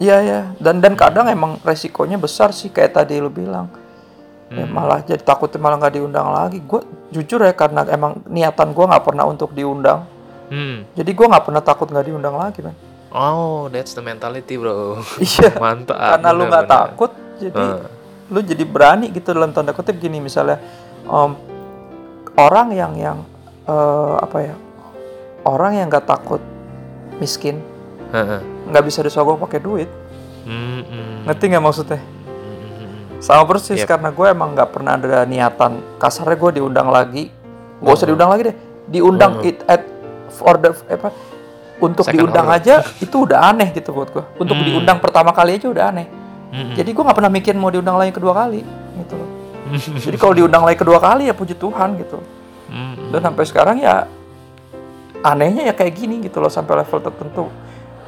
[0.00, 3.68] Iya ya, dan dan kadang emang resikonya besar sih kayak tadi lu bilang.
[4.52, 6.60] Ya, malah jadi takutnya malah nggak diundang lagi.
[6.60, 10.04] Gue jujur ya karena emang niatan gue nggak pernah untuk diundang.
[10.52, 10.84] Hmm.
[10.92, 12.76] Jadi gue nggak pernah takut nggak diundang lagi, man.
[13.12, 15.00] Oh, that's the mentality, bro.
[15.20, 15.56] Iya.
[15.64, 15.96] Mantap.
[15.96, 17.88] karena lu nggak takut, jadi Heeh.
[18.28, 20.56] lu jadi berani gitu dalam tanda kutip gini misalnya
[21.04, 21.32] em,
[22.36, 23.18] orang yang yang
[23.68, 24.54] eh, apa ya
[25.44, 26.40] orang yang nggak takut
[27.20, 27.60] miskin
[28.68, 29.88] nggak bisa disogok pakai duit.
[30.44, 31.24] Hmm, hmm.
[31.28, 32.00] Ngerti nggak maksudnya?
[33.22, 33.86] Hmm, Sama persis Yep.
[33.86, 37.30] karena gue emang nggak pernah ada niatan kasarnya gue diundang lagi,
[37.78, 38.56] gak usah diundang lagi deh,
[38.88, 39.86] diundang it at
[40.28, 41.14] for the apa
[41.78, 42.58] untuk Second diundang order.
[42.58, 44.24] aja itu udah aneh gitu buat gue.
[44.36, 44.66] Untuk Hmm.
[44.66, 46.06] diundang pertama kali aja udah aneh.
[46.50, 48.60] Hmm, Jadi gue nggak pernah mikir mau diundang lagi kedua kali
[48.98, 49.28] gitu loh.
[49.96, 52.18] Jadi kalau diundang lagi kedua kali ya puji Tuhan gitu.
[52.68, 53.08] hmm.
[53.08, 54.04] Dan sampai sekarang ya
[55.22, 57.46] anehnya ya kayak gini gitu loh sampai level tertentu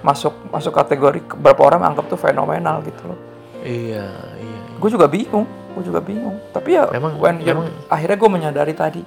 [0.01, 3.19] masuk masuk kategori beberapa orang anggap tuh fenomenal gitu loh.
[3.61, 4.54] Iya, iya.
[4.85, 6.39] Gue juga bingung gue juga bingung.
[6.53, 9.03] Tapi ya Memang- when memang- akhirnya gue menyadari tadi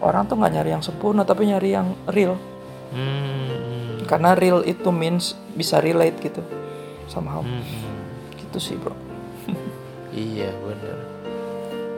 [0.00, 2.36] orang tuh nggak nyari yang sempurna tapi nyari yang real.
[2.90, 6.42] Hmm, karena real itu means bisa relate gitu
[7.06, 7.40] somehow.
[7.40, 7.96] Hmm, hmm.
[8.36, 8.92] gitu sih bro.
[10.10, 10.98] Iya, bener.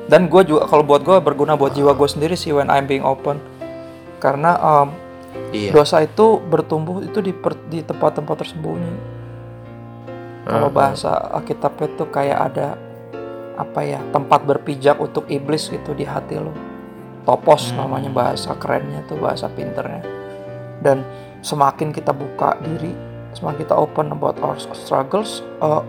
[0.02, 3.02] dan gue juga kalau buat gue berguna buat jiwa gue sendiri sih when I'm being
[3.02, 3.40] open.
[4.18, 4.92] Karena um,
[5.50, 5.72] Iya.
[5.72, 8.92] dosa itu bertumbuh itu di per- di tempat-tempat tersembunyi.
[10.44, 12.76] Kalau Ah, bahasa Alkitab itu kayak ada
[13.52, 16.52] apa ya tempat berpijak untuk iblis gitu di hati lo
[17.22, 17.84] topos Hmm.
[17.84, 20.02] namanya bahasa kerennya tuh bahasa pinternya
[20.80, 21.04] dan
[21.40, 22.90] semakin kita buka diri
[23.32, 25.82] semakin kita open about our struggles eh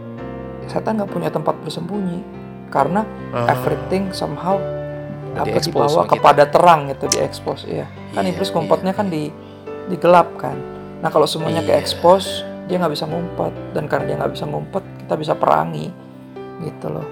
[0.65, 2.23] setan nggak punya tempat bersembunyi
[2.69, 3.51] karena Ah.
[3.51, 4.55] everything somehow
[5.33, 6.13] apa dibawa sama kita.
[6.13, 9.33] kepada terang gitu diekspos ya kan Iya, iblis iya, ngumpetnya kan di
[9.89, 10.55] digelap kan
[11.01, 11.81] nah kalau semuanya ke Iya.
[11.81, 15.91] expose dia nggak bisa ngumpet dan karena dia nggak bisa ngumpet kita bisa perangi
[16.61, 17.03] gitu loh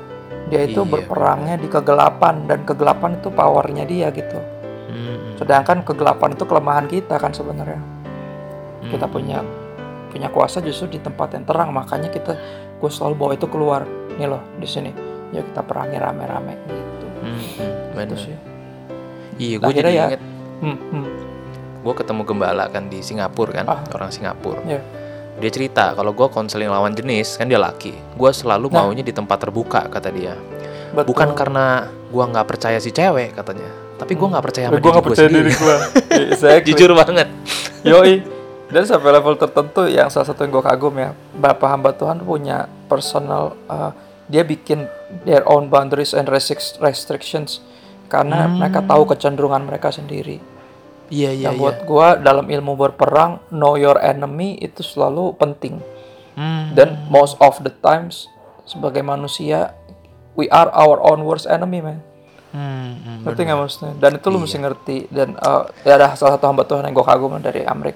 [0.48, 4.40] dia itu Iya, berperangnya di kegelapan dan kegelapan itu powernya dia gitu
[4.88, 7.80] Hmm, sedangkan kegelapan itu kelemahan kita kan sebenarnya
[8.84, 9.14] kita hmm.
[9.14, 9.40] punya
[10.08, 12.36] punya kuasa justru di tempat yang terang makanya kita
[12.76, 14.92] gue selalu bawa itu keluar nih loh di sini
[15.32, 18.18] ya kita perangi rame-rame gitu Hmm, itu bener.
[18.18, 18.36] sih
[19.38, 20.22] Iya, gue jadi ya- inget
[20.60, 21.06] hmm, hmm.
[21.80, 23.82] gue ketemu gembala kan di Singapura kan, Ah.
[23.90, 24.62] orang Singapura.
[24.64, 24.78] Ya.
[25.40, 28.84] Dia cerita kalau gue konseling lawan jenis kan dia laki, gue selalu Nah.
[28.84, 30.36] maunya di tempat terbuka kata dia.
[30.92, 31.08] Betul.
[31.14, 34.92] Bukan karena gue nggak percaya si cewek katanya, tapi gue nggak percaya sama gue diri
[34.92, 35.48] gue percaya sendiri.
[35.48, 35.76] diri gue
[36.28, 36.68] exactly.
[36.68, 37.28] Jujur banget.
[37.82, 38.16] Yoi.
[38.68, 42.72] Dan sampai level tertentu yang salah satu yang gue kagum ya, Bapak hamba Tuhan punya
[42.88, 43.92] personal, uh,
[44.28, 44.88] dia bikin
[45.24, 47.60] their own boundaries and restric- restrictions
[48.08, 50.40] karena mereka tahu kecenderungan mereka sendiri.
[51.12, 51.62] Iya iya Yang iya.
[51.62, 55.84] buat gue dalam ilmu berperang, know your enemy itu selalu penting.
[56.40, 56.72] Hmm.
[56.72, 58.32] Dan most of the times
[58.64, 59.76] sebagai manusia,
[60.40, 62.00] we are our own worst enemy, man.
[62.52, 66.36] Hmm, hmm, ngerti nggak maksudnya dan itu lu mesti ngerti dan eh, ya ada salah
[66.36, 67.96] satu hamba Tuhan yang gue kagum dari Amrik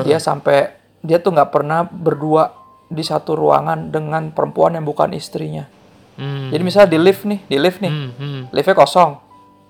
[0.00, 0.72] dia sampai
[1.04, 2.56] dia tuh nggak pernah berdua
[2.88, 5.68] di satu ruangan dengan perempuan yang bukan istrinya
[6.12, 8.40] Hmm, jadi misalnya di lift nih di lift nih hmm, hmm.
[8.52, 9.16] liftnya kosong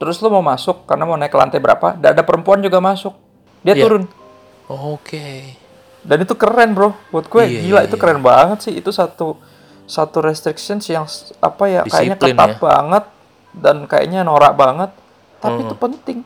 [0.02, 1.94] terus lu mau masuk karena mau naik ke lantai berapa?
[1.94, 3.14] Dan ada perempuan juga masuk.
[3.62, 3.86] Dia Iya.
[3.86, 4.04] turun.
[4.66, 5.54] Oke.
[6.02, 6.98] dan itu keren bro.
[7.14, 8.74] Buat gue Iya, gila iya, itu keren banget sih.
[8.74, 9.38] Itu satu
[9.86, 11.06] satu restrictions yang
[11.38, 12.58] apa ya kayaknya Disiplin ketat ya.
[12.58, 13.04] banget
[13.54, 14.90] dan kayaknya norak banget.
[15.38, 16.18] Tapi itu penting.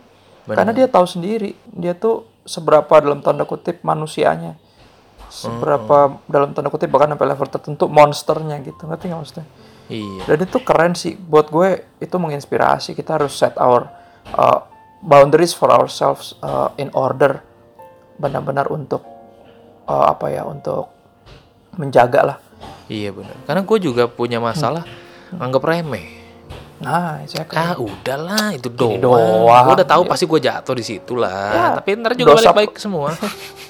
[0.46, 0.62] Benar.
[0.62, 4.56] karena dia tahu sendiri dia tuh seberapa dalam tanda kutip manusianya.
[5.28, 8.88] Seberapa dalam tanda kutip bahkan sampai level tertentu monsternya gitu.
[8.88, 9.46] Ngerti nggak maksudnya
[9.86, 10.22] Iya.
[10.26, 13.86] dan itu keren sih buat gue itu menginspirasi kita harus set our
[14.34, 14.66] uh,
[14.98, 17.38] boundaries for ourselves uh, in order
[18.18, 19.06] benar-benar untuk
[19.86, 20.90] uh, apa ya untuk
[21.76, 22.38] menjaga lah
[22.86, 23.34] Iya benar.
[23.46, 24.86] Karena gue juga punya masalah
[25.34, 26.25] anggap remeh.
[26.76, 27.56] Nah exactly.
[27.56, 29.00] Ah udahlah itu doang.
[29.00, 29.64] doang.
[29.64, 31.48] Gue udah tahu pasti gue jatuh di situ lah.
[31.50, 33.16] Ya, Tapi ntar juga dosa- balik-balik semua.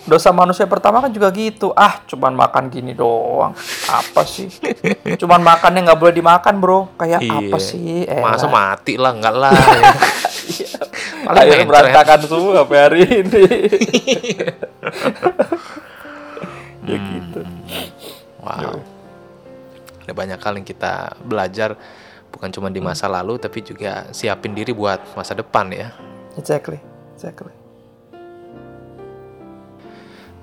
[0.07, 3.51] dosa manusia pertama kan juga gitu ah cuman makan gini doang
[3.85, 4.47] apa sih
[5.21, 8.23] cuman makannya nggak boleh dimakan bro kayak apa sih eh Iya.
[8.23, 9.51] Masa mati lah enggak lah.
[11.27, 11.71] Paling akhirnya mencret.
[11.91, 13.43] berantakan semua sampai hari ini
[16.85, 17.41] ya gitu
[18.39, 18.79] Wow.
[20.07, 21.75] Ada banyak hal yang kita belajar
[22.37, 25.89] bukan cuma di masa lalu tapi juga siapin diri buat masa depan ya.
[26.37, 26.77] exactly
[27.17, 27.53] exactly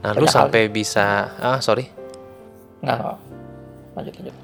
[0.04, 1.88] Nah, lu sampai bisa ah sorry,
[2.84, 3.00] nggak
[3.96, 4.36] lanjut lanjut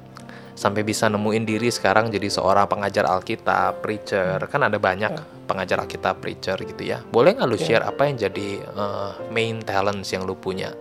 [0.56, 4.36] sampai bisa nemuin diri sekarang jadi seorang pengajar Alkitab, preacher.
[4.48, 5.08] Kan ada banyak
[5.48, 7.00] pengajar Alkitab, preacher gitu ya.
[7.08, 10.72] Boleh nggak lu share apa yang jadi eh, main talents yang lu punya?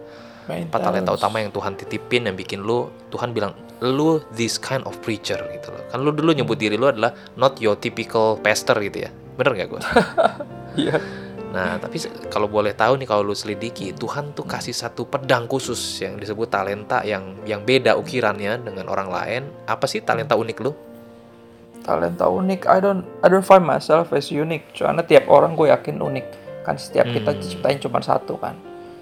[0.48, 1.24] Main Apa talenta talents.
[1.24, 5.72] utama yang Tuhan titipin yang bikin lu Tuhan bilang lu this kind of preacher gitu
[5.72, 5.84] loh.
[5.92, 9.12] Kan lu dulu nyebut diri lu adalah not your typical pastor gitu ya.
[9.40, 9.82] Bener nggak gue?
[10.88, 10.98] iya
[11.50, 11.98] Nah, tapi
[12.30, 16.46] kalau boleh tahu nih kalau lu selidiki, Tuhan tuh kasih satu pedang khusus yang disebut
[16.46, 19.42] talenta yang yang beda ukirannya dengan orang lain.
[19.66, 20.78] Apa sih talenta unik lu?
[21.90, 25.98] talenta unik I don't I don't find myself as unique karena tiap orang gue yakin
[25.98, 26.28] unik
[26.62, 28.54] kan setiap kita diciptain cuma satu kan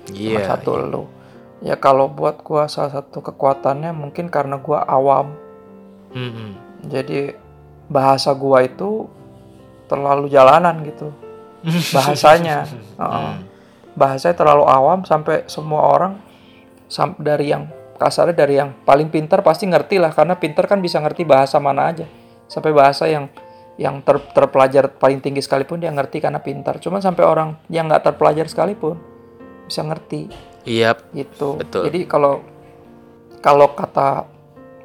[0.07, 0.55] cuma Iya.
[0.55, 1.03] satu lu
[1.61, 5.33] ya kalau buat gue salah satu kekuatannya mungkin karena gue awam.
[6.07, 6.55] Mm-mm.
[6.87, 7.35] jadi
[7.87, 9.07] bahasa gua itu
[9.87, 11.11] terlalu jalanan gitu.
[11.95, 12.67] Bahasanya.
[13.01, 13.33] Heeh.
[13.97, 16.21] bahasanya terlalu awam sampai semua orang
[16.85, 17.65] sam- dari yang
[17.97, 20.13] kasarnya dari yang paling pintar pasti ngerti lah.
[20.13, 22.05] Karena pintar kan bisa ngerti bahasa mana aja.
[22.45, 23.25] Sampai bahasa yang
[23.81, 26.77] yang ter- terpelajar paling tinggi sekalipun dia ngerti karena pintar.
[26.77, 29.01] Cuman sampai orang yang nggak terpelajar sekalipun
[29.65, 30.29] bisa ngerti
[30.67, 30.91] Iya.
[31.15, 31.55] gitu.
[31.55, 31.87] Betul.
[31.87, 32.43] Jadi kalau
[33.39, 34.27] kalau kata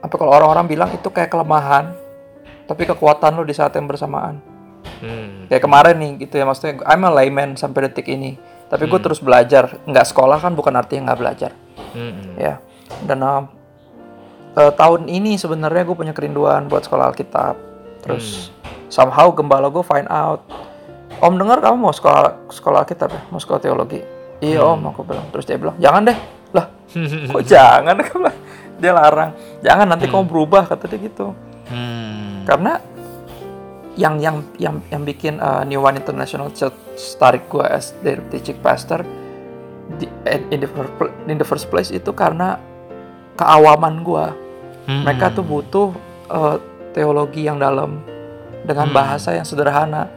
[0.03, 1.95] apa kalau orang-orang bilang itu kayak kelemahan,
[2.71, 4.39] tapi kekuatan lo di saat yang bersamaan.
[5.03, 5.51] Hmm.
[5.51, 8.39] Kayak kemarin nih gitu ya maksudnya I'm a layman sampai detik ini.
[8.71, 8.93] Tapi Hmm.
[8.97, 9.83] gue terus belajar.
[9.85, 11.51] Nggak sekolah kan bukan artinya nggak belajar.
[11.93, 12.41] Mm-mm.
[12.41, 12.63] Ya.
[13.05, 17.55] Dan eh, tahun ini sebenarnya gue punya kerinduan buat sekolah Alkitab.
[18.03, 18.49] Terus
[18.89, 20.43] somehow gembala gue find out.
[21.23, 23.23] Om dengar kamu mau sekolah sekolah Alkitab ya?
[23.29, 24.22] Mau sekolah teologi?
[24.43, 25.31] Iya om, aku bilang.
[25.31, 26.19] Terus dia bilang, jangan deh.
[26.51, 26.67] Lah,
[27.33, 27.95] kok jangan?
[28.83, 29.31] Dia larang.
[29.63, 31.31] Jangan nanti kamu berubah kata dia gitu.
[31.71, 32.43] Hmm.
[32.43, 32.83] Karena
[33.95, 36.75] yang yang yang yang bikin uh, New One International Church
[37.21, 39.05] tarik gue as their teaching pastor
[40.01, 40.09] di,
[40.51, 40.93] in the first
[41.29, 42.59] in the first place itu karena
[43.39, 44.27] keawaman gue.
[44.91, 45.07] Hmm.
[45.07, 45.95] Mereka tuh butuh
[46.27, 46.59] uh,
[46.91, 48.03] teologi yang dalam
[48.67, 48.97] dengan Hmm.
[48.99, 50.11] bahasa yang sederhana,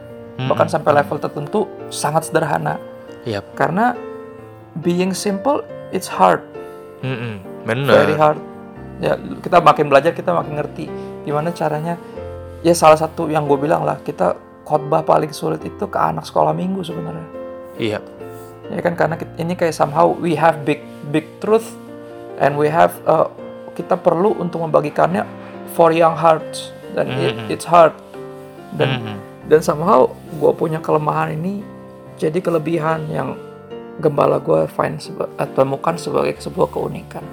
[0.50, 2.78] bahkan sampai level tertentu sangat sederhana.
[3.26, 3.54] Yap.
[3.54, 3.94] Karena
[4.78, 5.60] being simple
[5.90, 6.42] it's hard,
[7.00, 7.40] Mm-mm.
[7.64, 8.16] very Bener.
[8.16, 8.38] hard.
[8.96, 10.88] Ya kita makin belajar kita makin ngerti
[11.22, 12.00] gimana caranya.
[12.60, 14.34] Ya salah satu yang gue bilang lah kita
[14.64, 17.28] khotbah paling sulit itu ke anak sekolah minggu sebenarnya.
[17.76, 18.00] Iya.
[18.66, 21.70] Ya kan karena ini kayak somehow we have big big truth
[22.36, 23.30] and we have uh,
[23.72, 25.22] kita perlu untuk membagikannya
[25.76, 27.46] for young hearts dan it- Mhm.
[27.52, 27.92] it's hard
[28.74, 29.16] dan Mm-mm.
[29.46, 31.60] dan somehow gue punya kelemahan ini
[32.16, 33.36] jadi kelebihan yang
[33.96, 37.24] gembala gue find seba- eh, temukan sebagai sebuah keunikan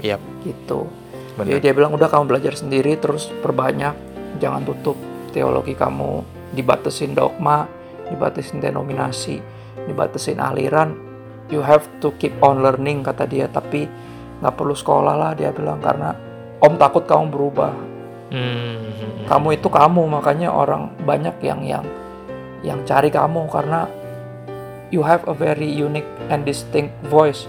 [0.00, 0.20] Yap.
[0.42, 0.88] gitu.
[1.36, 1.52] Benar.
[1.52, 3.92] Jadi dia bilang udah kamu belajar sendiri terus perbanyak
[4.40, 4.96] jangan tutup
[5.30, 7.68] teologi kamu dibatasin dogma,
[8.08, 9.36] dibatasin denominasi,
[9.84, 10.96] dibatasin aliran.
[11.52, 13.86] You have to keep on learning kata dia tapi
[14.40, 16.12] nggak perlu sekolah lah dia bilang karena
[16.60, 17.72] om takut kamu berubah
[18.26, 19.22] Hmm.
[19.30, 21.86] kamu itu kamu makanya orang banyak yang yang
[22.66, 23.86] yang cari kamu karena
[24.88, 27.46] you have a very unique and distinct voice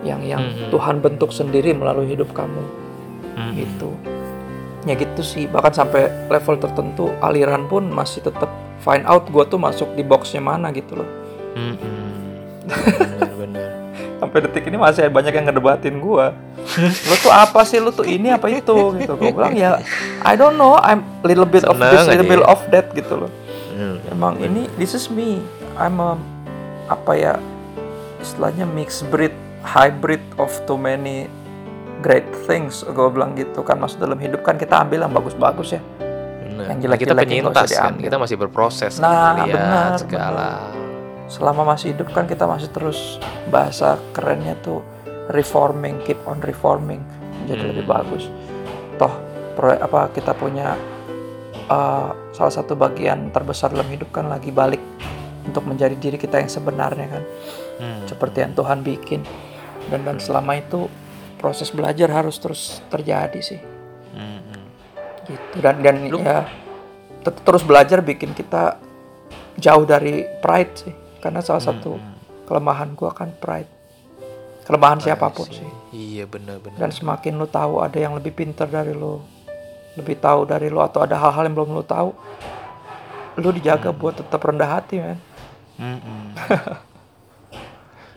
[0.00, 0.70] yang yang Mhm.
[0.70, 2.62] Tuhan bentuk sendiri melalui hidup kamu.
[3.30, 3.56] Hmm.
[3.56, 3.88] gitu.
[4.84, 5.48] Ya gitu sih.
[5.48, 10.40] Bahkan sampai level tertentu aliran pun masih tetap find out gue tuh masuk di boxnya
[10.40, 11.08] mana gitu loh.
[12.66, 13.68] Bener-bener.
[14.20, 16.26] sampai detik ini masih banyak yang ngedebatin gue
[17.08, 17.80] lu tuh apa sih?
[17.80, 18.76] Lu tuh ini apa itu?
[19.00, 19.12] Gitu.
[19.16, 19.80] Gue bilang ya
[20.20, 20.76] I don't know.
[20.76, 22.46] I'm little bit of Seneng this aja little bit ya.
[22.46, 23.30] of that gitu loh.
[23.72, 23.96] Hmm.
[24.12, 25.40] emang ini this is me.
[25.80, 26.20] I'm a
[26.90, 27.34] apa ya
[28.18, 31.30] istilahnya mixed breed hybrid of too many
[32.00, 35.82] great things gue bilang gitu kan masuk dalam hidup kan kita ambil yang bagus-bagus ya
[36.50, 36.66] Bener.
[36.66, 40.48] Yang Nah, jelek-jelek kita penyintas kan, kita masih berproses, Nah, lihat benar, segala.
[41.24, 43.16] selama masih hidup kan kita masih terus
[43.48, 44.82] bahasa kerennya tuh
[45.30, 46.98] reforming keep on reforming
[47.46, 47.70] jadi Hmm.
[47.70, 48.26] lebih bagus
[48.98, 49.14] toh
[49.54, 50.74] pro, apa kita punya
[51.66, 54.82] uh, salah satu bagian terbesar dalam hidup kan lagi balik
[55.46, 57.24] untuk menjadi diri kita yang sebenarnya kan.
[57.80, 58.04] Hmm.
[58.04, 59.24] seperti yang Tuhan bikin.
[59.88, 60.86] Dan dan selama itu
[61.40, 63.60] proses belajar harus terus terjadi sih.
[64.12, 64.64] Hmm, hmm.
[65.24, 65.56] gitu.
[65.64, 66.44] Dan dan Lu- ya
[67.20, 68.76] terus belajar bikin kita
[69.56, 70.94] jauh dari pride sih.
[71.20, 71.96] Karena salah satu
[72.44, 73.68] kelemahan gua kan pride.
[74.68, 75.80] Kelemahan siapa pun sih.
[75.90, 76.78] Iya bener-bener.
[76.78, 79.18] dan semakin lu tahu ada yang lebih pintar dari lu
[79.98, 82.14] lebih tahu dari lu atau ada hal-hal yang belum lu tahu
[83.42, 85.18] lu dijaga buat tetap rendah hati men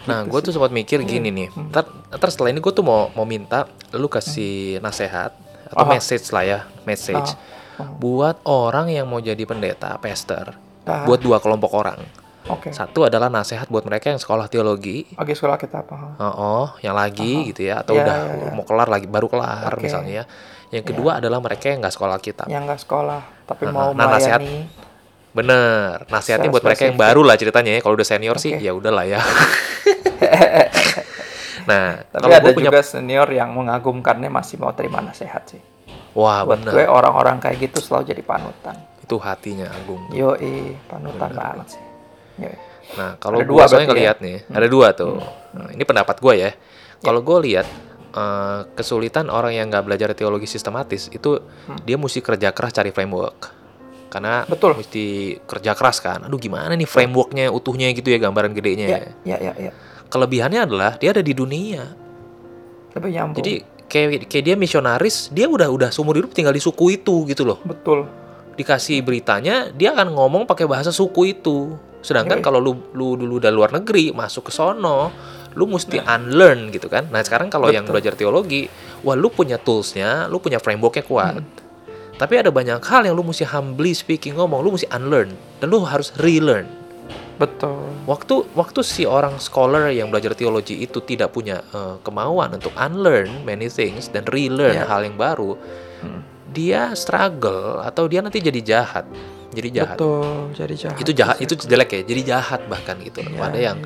[0.04, 1.08] Nah, gue tuh sempat mikir Iya.
[1.10, 1.48] gini nih.
[1.72, 5.32] Ntar, ntar setelah ini gue tuh mau mau minta lu kasih nasehat
[5.66, 5.92] atau Aha.
[5.92, 7.40] message lah ya, message
[7.74, 7.88] Ah.
[7.90, 10.60] buat orang yang mau jadi pendeta, pastor.
[10.84, 11.08] Ah.
[11.08, 12.00] Buat dua kelompok orang.
[12.44, 15.08] oke Satu adalah nasehat buat mereka yang sekolah teologi.
[15.16, 18.52] oke sekolah kita apa Oh, oh, yang lagi gitu ya, atau Ya, udah ya, ya.
[18.52, 19.88] mau kelar lagi, baru kelar Oke.
[19.88, 20.12] misalnya.
[20.14, 20.24] ya.
[20.70, 22.46] Yang kedua adalah mereka yang nggak sekolah kitab.
[22.46, 24.44] yang nggak sekolah tapi Nah, mau nah, nasihat.
[25.34, 27.80] Bener, nasihatnya buat mereka yang baru lah ceritanya ya.
[27.82, 28.62] Kalau udah senior sih, Oke.
[28.62, 29.18] ya udahlah ya.
[31.70, 35.62] nah, tapi kalau ada gue punya, juga senior yang mengagumkannya masih mau terima nasihat sih
[36.14, 40.00] wah buat bener, gue orang-orang kayak gitu selalu jadi panutan itu hatinya Agung.
[40.16, 41.84] Yoi, panutan banget sih.
[42.40, 42.58] Yoi.
[42.96, 43.92] Nah, kalau Ada gue soalnya berarti ya?
[43.92, 45.20] ngeliat nih, ada dua tuh.
[45.54, 46.52] Nah, ini pendapat gue ya.
[47.04, 47.68] Kalau gue lihat
[48.16, 51.44] eh, kesulitan orang yang nggak belajar teologi sistematis itu
[51.84, 53.52] dia mesti kerja keras cari framework.
[54.14, 54.78] Karena Betul.
[54.78, 56.30] mesti kerja keras kan.
[56.30, 58.86] Aduh gimana nih frameworknya utuhnya gitu ya gambaran gedenya.
[58.86, 59.72] Ya, ya, ya, ya.
[60.14, 61.82] Kelebihannya adalah dia ada di dunia.
[62.94, 63.42] Lebih nyambung.
[63.42, 63.54] Jadi
[63.90, 67.58] kayak kayak dia misionaris, dia udah udah seumur hidup tinggal di suku itu gitu loh.
[67.66, 68.06] betul.
[68.54, 71.74] Dikasih beritanya, dia akan ngomong pakai bahasa suku itu.
[72.06, 72.46] Sedangkan Yoi.
[72.46, 75.10] kalau lu lu dulu udah luar negeri, masuk ke sono,
[75.58, 77.10] lu mesti unlearn gitu kan.
[77.10, 78.70] Nah, sekarang kalau yang belajar teologi,
[79.02, 81.42] wah lu punya toolsnya, lu punya frameworknya kuat.
[82.24, 85.84] Tapi ada banyak hal yang lu mesti humbly speaking ngomong, lu mesti unlearn dan lu
[85.84, 86.64] harus relearn.
[87.36, 87.84] Betul.
[88.08, 93.44] Waktu waktu si orang scholar yang belajar teologi itu tidak punya eh, kemauan untuk unlearn
[93.44, 94.88] many things dan relearn Ya.
[94.88, 95.60] hal yang baru,
[96.00, 96.24] Hmm.
[96.48, 99.04] dia struggle atau dia nanti jadi jahat.
[99.52, 100.00] Jadi jahat.
[100.00, 100.56] Betul.
[100.56, 100.98] Jadi jahat.
[101.04, 102.02] Itu jahat, itu jelek ya.
[102.08, 103.20] Jadi jahat bahkan gitu.
[103.20, 103.78] Iya, Ada yang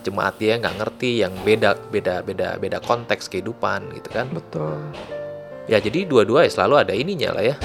[0.00, 4.32] jemaat dia nggak ngerti, yang beda beda beda beda konteks kehidupan gitu kan.
[4.32, 4.72] Betul.
[5.64, 7.56] Ya jadi dua-dua ya selalu ada ininya lah ya.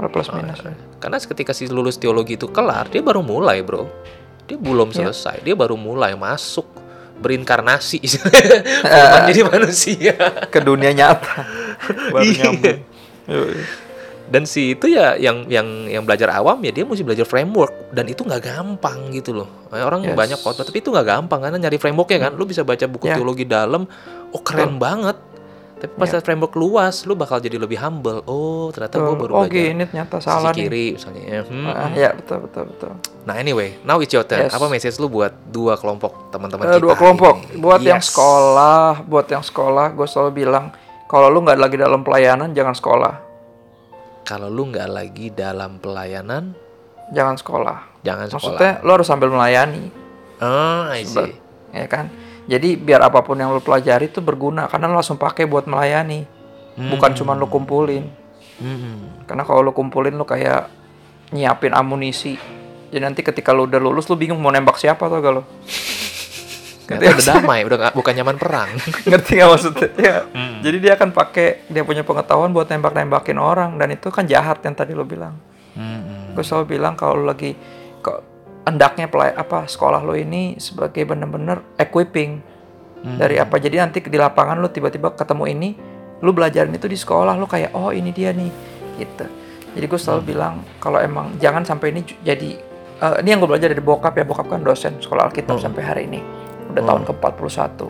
[0.00, 0.60] Plus minus.
[0.60, 0.72] ya.
[0.96, 3.84] Karena ketika si lulus teologi itu kelar, dia baru mulai, Bro.
[4.44, 5.12] Dia belum Iya.
[5.12, 6.64] selesai, dia baru mulai masuk
[7.20, 8.00] berinkarnasi
[9.28, 10.16] jadi manusia.
[10.48, 11.44] Ke dunia nyata.
[12.12, 12.48] Baru Iya.
[12.48, 12.80] nyambung.
[14.30, 18.06] Dan si itu ya yang yang yang belajar awam ya dia mesti belajar framework dan
[18.06, 19.48] itu nggak gampang gitu loh.
[19.68, 20.14] Kayak Orang Yes.
[20.14, 22.32] banyak khotbah tapi itu nggak gampang karena nyari frameworknya kan.
[22.38, 23.18] Lu bisa baca buku Ya.
[23.18, 23.90] teologi dalam,
[24.30, 25.18] oh keren banget.
[25.80, 28.20] Tapi pas lihat framework luas, lu bakal jadi lebih humble.
[28.24, 30.58] Oh ternyata gue baru Oh belajar gini ternyata sisi salah nih.
[30.60, 31.22] kiri misalnya.
[31.24, 31.40] ya.
[31.42, 31.94] Hmm, Ah, hmm.
[31.94, 32.90] ya betul betul betul.
[33.22, 34.44] Nah anyway, now it's your turn.
[34.44, 34.52] Yes.
[34.52, 36.82] Apa message lu buat dua kelompok teman-teman Eh, kita?
[36.82, 37.34] dua kelompok.
[37.42, 37.56] ini?
[37.58, 38.08] Buat yang Yes.
[38.08, 40.64] sekolah, buat yang sekolah, gue selalu bilang
[41.06, 43.14] kalau lu nggak lagi dalam pelayanan jangan sekolah,
[44.22, 46.54] Kalau lu nggak lagi dalam pelayanan,
[47.10, 47.78] jangan sekolah.
[48.00, 48.36] jangan sekolah.
[48.54, 49.90] Maksudnya lu harus sambil melayani,
[50.38, 51.18] Oh, I see.
[51.18, 51.36] Seba-
[51.70, 52.06] ya kan?
[52.50, 56.26] Jadi biar apa pun yang lu pelajari itu berguna karena lu langsung pakai buat melayani,
[56.90, 58.10] bukan cuma lu kumpulin.
[58.58, 59.22] Hmm.
[59.24, 60.66] Karena kalau lu kumpulin lu kayak
[61.30, 62.34] nyiapin amunisi.
[62.90, 65.42] Jadi nanti ketika lu udah lulus lu bingung mau nembak siapa tau gak lu?
[66.90, 68.70] Ternyata udah damai, udah nggak- bukan nyaman perang.
[69.14, 69.88] Ngerti gak maksudnya?
[69.94, 70.16] Ya.
[70.34, 70.58] Hmm.
[70.58, 74.74] Jadi dia akan pakai dia punya pengetahuan buat nembak-nembakin orang dan itu kan jahat yang
[74.74, 75.38] tadi lu bilang.
[75.78, 76.34] Hmm.
[76.34, 77.54] Gue selalu bilang kalau lagi
[78.60, 82.40] kok hendaknya pelay apa sekolah lu ini sebagai bener-bener equipping
[83.00, 83.56] dari apa.
[83.56, 85.68] Jadi nanti di lapangan lu tiba-tiba ketemu ini
[86.20, 88.52] lu belajarin itu di sekolah lu kayak oh ini dia nih
[89.00, 89.24] gitu.
[89.72, 92.50] Jadi gue selalu bilang kalau emang jangan sampai ini jadi
[93.00, 95.62] eh, ini yang gue belajar dari bokap ya bokap kan dosen sekolah alkitab Oh.
[95.62, 96.20] sampai hari ini
[96.70, 97.88] udah tahun ke 41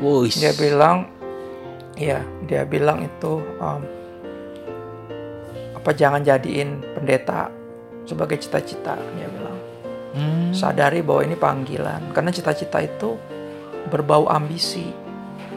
[0.00, 0.32] Wuih.
[0.32, 1.10] dia bilang
[1.98, 3.82] ya dia bilang itu um,
[5.76, 7.50] apa jangan jadiin pendeta
[8.08, 9.58] sebagai cita-cita dia bilang
[10.12, 10.52] Hmm.
[10.52, 13.16] sadari bahwa ini panggilan karena cita-cita itu
[13.88, 14.92] berbau ambisi.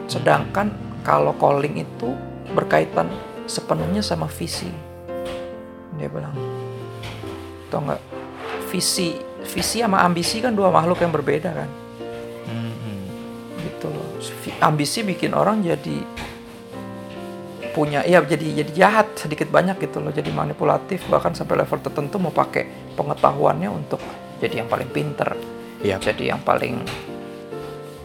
[0.08, 0.72] Sedangkan
[1.04, 2.16] kalau calling itu
[2.56, 3.12] berkaitan
[3.44, 4.72] sepenuhnya sama visi.
[6.00, 6.32] Dia bilang
[7.68, 8.02] tau nggak
[8.72, 11.70] visi visi sama ambisi kan dua makhluk yang berbeda kan?
[12.48, 12.72] Hmm.
[13.60, 14.16] gitu loh.
[14.64, 16.00] Ambisi bikin orang jadi
[17.76, 20.16] punya ya jadi jadi jahat sedikit banyak gitu loh.
[20.16, 24.00] Jadi manipulatif bahkan sampai level tertentu mau pakai pengetahuannya untuk
[24.38, 25.36] jadi yang paling pinter
[25.76, 26.00] Iya.
[26.00, 26.80] jadi yang paling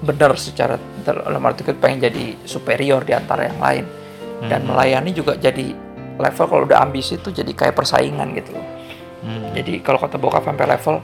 [0.02, 3.86] benar secara dalam arti pengen jadi superior di antara yang lain
[4.42, 5.72] dan melayani juga jadi
[6.18, 8.66] level kalau udah ambisi itu jadi kayak persaingan gitu loh
[9.22, 9.54] Hmm.
[9.54, 10.98] jadi kalau kata bokap sampai level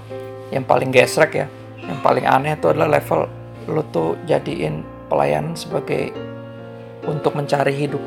[0.50, 1.46] yang paling gesrek ya,
[1.78, 3.30] yang paling aneh itu adalah level
[3.70, 6.10] lu tuh jadiin pelayanan sebagai
[7.06, 8.02] untuk mencari hidup.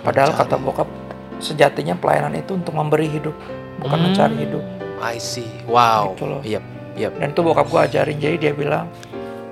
[0.00, 0.48] Padahal Mencari.
[0.48, 0.88] kata bokap
[1.36, 3.36] sejatinya pelayanan itu untuk memberi hidup,
[3.76, 4.04] bukan Hmm.
[4.08, 4.64] mencari hidup.
[5.04, 5.48] I see.
[5.68, 6.16] Wow.
[6.16, 6.40] Gitu loh.
[6.40, 6.64] Yep.
[6.96, 7.12] Yep.
[7.20, 8.88] Dan itu bokap gua ajarin jadi dia bilang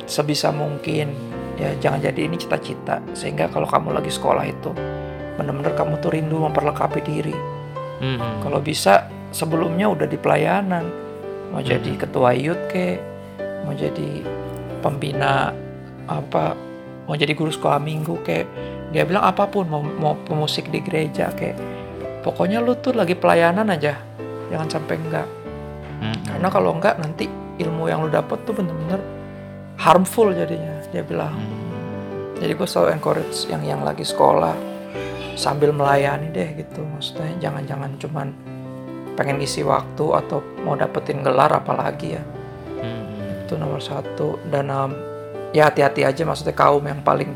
[0.09, 1.13] sebisa mungkin
[1.61, 4.73] ya jangan jadi ini cita-cita sehingga kalau kamu lagi sekolah itu
[5.37, 7.37] benar-benar kamu tuh rindu memperlengkapi diri.
[8.03, 8.43] Hmm.
[8.43, 10.85] Kalau bisa sebelumnya udah di pelayanan,
[11.55, 12.99] mau jadi ketua youth ke,
[13.65, 14.27] mau jadi
[14.83, 15.55] pembina
[16.11, 16.59] apa,
[17.07, 18.45] mau jadi guru sekolah minggu ke,
[18.91, 21.55] dia bilang apa pun mau mau pemusik di gereja ke,
[22.27, 23.97] pokoknya lu tuh lagi pelayanan aja,
[24.51, 25.42] jangan sampai enggak.
[26.03, 26.19] Hmm.
[26.27, 27.31] Karena kalau enggak nanti
[27.63, 28.99] ilmu yang lu dapet tuh bener-bener
[29.79, 31.39] harmful jadinya, dia bilang.
[32.43, 34.59] Jadi gue selalu encourage yang yang lagi sekolah
[35.39, 38.29] sambil melayani deh gitu, maksudnya jangan-jangan cuman
[39.15, 42.25] pengen isi waktu atau mau dapetin gelar apalagi ya
[42.83, 43.47] Hmm.
[43.47, 44.91] itu nomor satu dan um,
[45.55, 47.31] ya hati-hati aja maksudnya kaum yang paling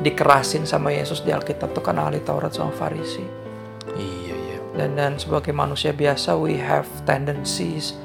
[0.00, 3.47] dikerasin sama Yesus di Alkitab tuh kan ahli Taurat sama Farisi.
[4.78, 7.98] Dan dan sebagai manusia biasa we have tendencies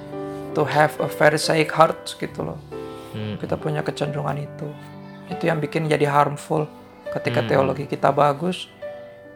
[0.52, 2.58] to have a pharisaic heart gitu loh
[3.14, 3.38] Hmm.
[3.38, 4.68] kita punya kecenderungan itu
[5.30, 6.66] itu yang bikin jadi harmful
[7.14, 7.48] ketika Hmm.
[7.48, 8.66] teologi kita bagus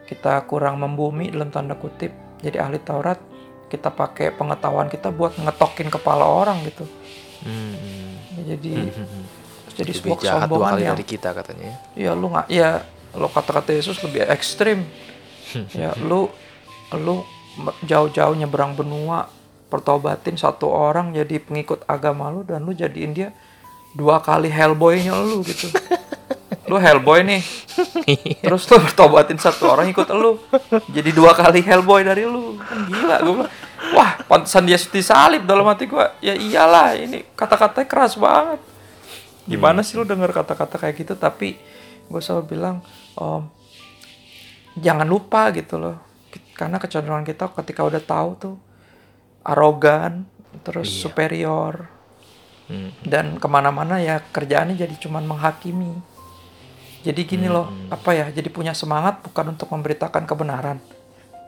[0.04, 2.10] kita kurang membumi dalam tanda kutip
[2.42, 3.22] jadi ahli Taurat
[3.68, 6.90] kita pakai pengetahuan kita buat ngetokin kepala orang gitu
[7.38, 8.18] Hmm.
[8.34, 9.22] Ya, jadi Hmm.
[9.78, 11.76] jadi Lebih sebuah jahat dua kesombongan yang dari kita katanya ya.
[11.94, 12.70] ya lu nggak ya
[13.14, 14.82] lo kata-kata Yesus lebih ekstrim
[15.70, 16.26] ya lu
[16.96, 17.20] lu
[17.84, 19.28] jauh-jauh nyeberang benua
[19.68, 23.28] pertobatin satu orang jadi pengikut agama lu dan lu jadiin dia
[23.92, 25.68] dua kali hellboy-nya lu gitu.
[26.68, 27.42] Lu hellboy nih.
[28.40, 30.40] Terus lu bertobatin satu orang ikut lu
[30.88, 32.56] jadi dua kali hellboy dari lu.
[32.56, 33.52] Kan gila gue bilang.
[33.92, 36.16] Wah pantesan dia disalib dalam hati gua.
[36.24, 38.60] Ya iyalah ini kata-katanya keras banget.
[39.48, 41.12] Gimana sih lu denger kata-kata kayak gitu?
[41.16, 41.58] Tapi
[42.08, 42.80] gue selalu bilang
[43.18, 43.44] om
[44.78, 46.07] jangan lupa gitu loh
[46.58, 48.56] karena kecenderungan kita ketika udah tahu tuh
[49.46, 50.26] arogan
[50.66, 51.94] terus superior.
[52.68, 52.92] Hmm.
[53.00, 55.88] dan ke mana-mana ya kerjaannya jadi cuman menghakimi.
[57.00, 60.76] Jadi gini loh apa ya jadi punya semangat bukan untuk memberitakan kebenaran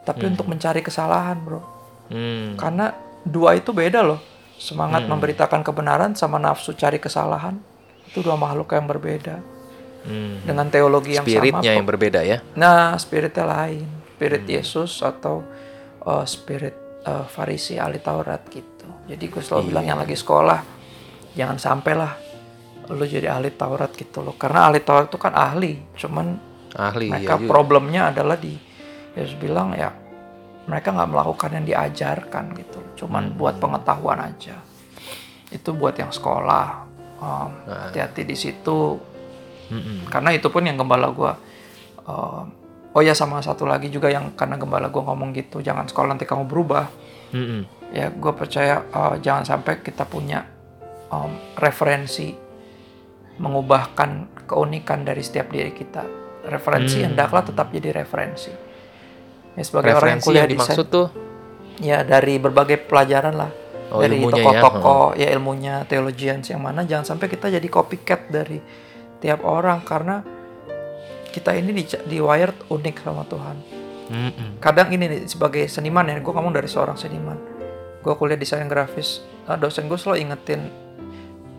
[0.09, 1.61] tapi untuk mencari kesalahan bro.
[2.09, 2.57] Hmm.
[2.57, 4.19] karena dua itu beda loh
[4.57, 7.61] semangat memberitakan kebenaran sama nafsu cari kesalahan.
[8.09, 9.61] Itu dua makhluk yang berbeda.
[10.01, 10.41] Hmm.
[10.49, 12.41] dengan teologi yang Spiritnya sama yang berbeda ya.
[12.57, 15.41] nah spiritnya lain spirit Yesus atau
[16.05, 16.77] uh, spirit
[17.09, 18.85] uh, Farisi ahli Taurat gitu.
[19.09, 20.61] Jadi gue selalu bilang yang lagi sekolah
[21.33, 22.13] jangan sampai lah
[22.93, 24.37] lu jadi ahli Taurat gitu loh.
[24.37, 26.37] Karena ahli Taurat itu kan ahli cuman
[26.77, 27.41] Ahli mereka ya.
[27.41, 27.49] juga.
[27.49, 28.53] problemnya adalah di
[29.17, 29.89] Yesus bilang ya
[30.69, 34.61] mereka nggak melakukan yang diajarkan gitu cuman buat pengetahuan aja.
[35.49, 38.97] Itu buat yang sekolah Um, hati-hati di situ.
[39.69, 40.09] Mm-mm.
[40.09, 41.37] karena itu pun yang gembala gua
[42.09, 42.49] um,
[42.91, 46.27] oh ya sama satu lagi juga yang karena gembala gua ngomong gitu jangan sekolah nanti
[46.27, 46.87] kamu berubah
[47.31, 47.63] Mm-mm.
[47.95, 50.43] ya gue percaya uh, jangan sampai kita punya
[51.11, 52.35] um, referensi
[53.41, 56.05] mengubahkan keunikan dari setiap diri kita
[56.51, 57.15] referensi Hmm.
[57.15, 58.51] hendaklah tetap jadi referensi
[59.55, 61.09] ya sebagai orang yang Referensi kuliah yang desain dimaksud tuh
[61.81, 63.53] ya dari berbagai pelajaran lah
[63.91, 64.47] Oh, dari ilmunya ya.
[64.63, 68.63] tokoh-tokoh ya, ilmunya theologians yang mana jangan sampai kita jadi copycat dari
[69.19, 70.23] tiap orang karena
[71.31, 73.59] kita ini di, di wired unik sama Tuhan.
[74.11, 74.59] Mm-mm.
[74.59, 77.39] kadang ini nih, sebagai seniman ya gue ngomong dari seorang seniman.
[78.03, 79.23] Gue kuliah desain grafis.
[79.47, 80.67] Nah, dosen gue selalu ingetin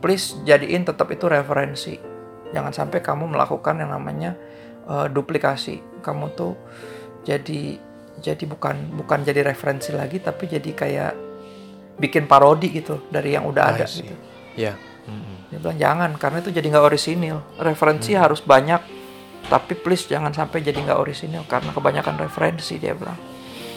[0.03, 1.95] please jadiin tetap itu referensi.
[2.51, 4.36] Jangan sampai kamu melakukan yang namanya
[4.89, 6.03] eh, duplikasi.
[6.03, 6.59] Kamu tuh
[7.24, 7.80] jadi
[8.19, 11.13] jadi bukan bukan jadi referensi lagi tapi jadi kayak
[12.01, 14.11] bikin parodi gitu dari yang udah ada gitu.
[14.59, 14.76] Ya.
[15.01, 15.49] Mm-mm.
[15.49, 17.41] dia bilang jangan karena itu jadi nggak orisinil.
[17.57, 19.01] Referensi harus banyak
[19.52, 23.20] tapi please jangan sampai jadi nggak orisinil karena kebanyakan referensi dia bilang.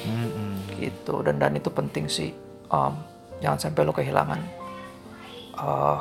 [0.06, 0.78] Mm-mm.
[0.78, 1.18] gitu.
[1.26, 2.30] Dan dan itu penting sih.
[2.70, 2.94] Um,
[3.42, 4.40] jangan sampai lo kehilangan
[5.58, 6.00] uh,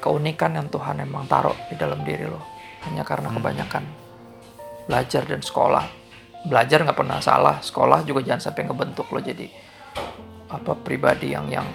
[0.00, 2.40] keunikan yang Tuhan emang taruh di dalam diri lo.
[2.88, 3.84] Hanya karena kebanyakan
[4.88, 5.84] belajar dan sekolah.
[6.48, 9.44] Belajar nggak pernah salah sekolah juga jangan sampai ngebentuk lo jadi
[10.48, 11.68] apa pribadi yang yang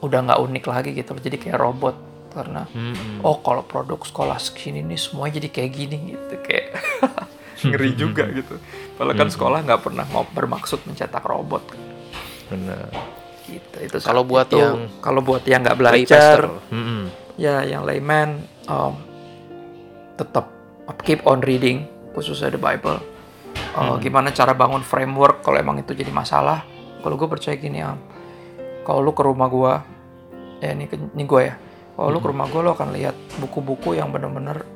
[0.00, 1.12] udah nggak unik lagi gitu.
[1.12, 3.24] Lo jadi kayak robot karena Mm-mm.
[3.24, 6.66] oh kalau produk sekolah sini nih semuanya jadi kayak gini gitu kayak
[7.64, 8.60] ngeri juga gitu
[8.94, 11.64] padahal kan sekolah nggak pernah mau bermaksud mencetak robot
[12.52, 12.92] Benar.
[13.48, 14.60] gitu itu Kalau buat itu.
[14.60, 16.38] yang kalau buat yang nggak belajar.
[16.68, 17.08] Mm-mm.
[17.34, 19.00] ya yang layman um,
[20.14, 20.52] tetap
[21.00, 23.00] keep on reading khususnya the Bible
[23.72, 26.64] Uh, gimana cara bangun framework kalau emang itu jadi masalah
[27.00, 28.00] kalau gue percaya gini am
[28.84, 29.72] kalau lu ke rumah gue
[30.60, 31.54] ya ini ini gue ya
[31.96, 34.68] kalau lu ke rumah gue lo akan lihat buku-buku yang bener-bener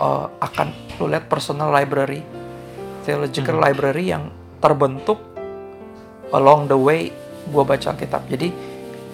[0.00, 2.24] uh, akan lu lihat personal library
[3.04, 4.32] theological library yang
[4.64, 5.20] terbentuk
[6.32, 7.12] along the way
[7.44, 8.48] gue baca kitab jadi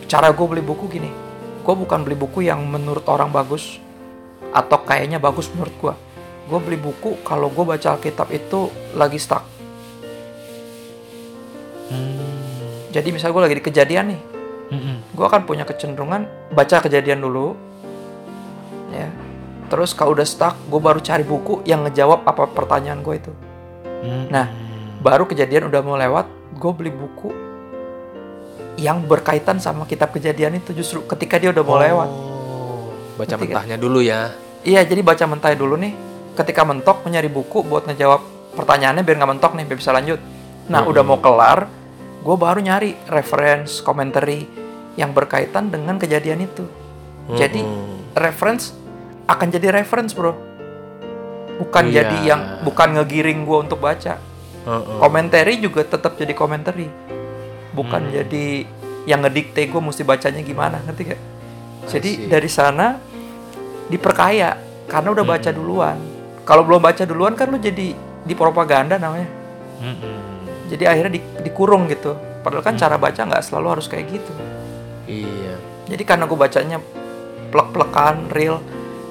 [0.07, 1.11] cara gue beli buku gini
[1.61, 3.82] gue bukan beli buku yang menurut orang bagus
[4.55, 5.94] atau kayaknya bagus menurut gue
[6.51, 8.66] gue beli buku kalau gue baca Alkitab itu
[8.98, 9.46] lagi stuck.
[11.90, 12.90] Hmm.
[12.94, 14.20] jadi misalnya gue lagi di kejadian nih
[14.71, 14.97] Mm-mm.
[15.11, 17.59] gue akan punya kecenderungan baca kejadian dulu
[18.91, 19.11] ya
[19.66, 23.33] terus kalau udah stuck gue baru cari buku yang ngejawab apa pertanyaan gue itu
[24.01, 24.31] Mm-mm.
[24.31, 24.47] Nah,
[24.99, 27.31] baru kejadian udah mau lewat gue beli buku
[28.77, 33.37] yang berkaitan sama kitab kejadian itu justru ketika dia udah mau lewat Oh, baca Ngerti
[33.37, 33.45] nggak?
[33.45, 34.33] mentahnya dulu ya.
[34.62, 35.93] iya jadi baca mentai dulu nih
[36.33, 38.21] ketika mentok mencari buku buat ngejawab
[38.55, 40.21] pertanyaannya biar nggak mentok nih biar bisa lanjut
[40.66, 41.66] nah udah mau kelar
[42.21, 44.45] gue baru nyari reference commentary
[44.95, 46.66] yang berkaitan dengan kejadian itu.
[47.30, 48.14] Jadi Mm-mm.
[48.14, 48.74] reference
[49.24, 50.34] akan jadi reference bro.
[51.59, 52.03] Bukan Iya.
[52.03, 54.18] jadi yang bukan ngegiring gue untuk baca.
[54.99, 56.91] Komentari juga tetap jadi komentari.
[57.70, 58.12] Bukan Hmm.
[58.12, 58.66] jadi
[59.05, 61.20] yang ngedikte gue mesti bacanya gimana ngerti gak
[61.86, 62.99] jadi dari sana
[63.86, 65.32] diperkaya karena udah Hmm.
[65.32, 65.97] baca duluan.
[66.43, 69.30] Kalau belum baca duluan kan lu jadi di propaganda namanya
[70.66, 72.14] jadi akhirnya di- dikurung gitu.
[72.41, 72.82] Padahal kan Hmm.
[72.82, 74.32] cara baca nggak selalu harus kayak gitu
[75.11, 75.55] Iya.
[75.87, 76.79] jadi karena gue bacanya
[77.49, 78.63] plek-plekan real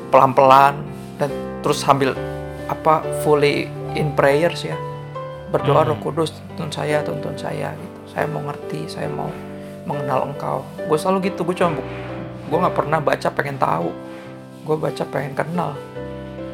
[0.09, 0.79] pelan-pelan
[1.19, 1.29] dan
[1.59, 2.15] terus sambil
[2.65, 4.77] apa fully in prayers ya
[5.49, 5.89] berdoa Hmm.
[5.91, 9.27] roh kudus tuntun saya tuntun saya gitu saya mau ngerti saya mau
[9.83, 11.73] mengenal engkau gue selalu gitu gue cuma
[12.45, 13.89] gue nggak pernah baca pengen tahu
[14.63, 15.73] gue baca pengen kenal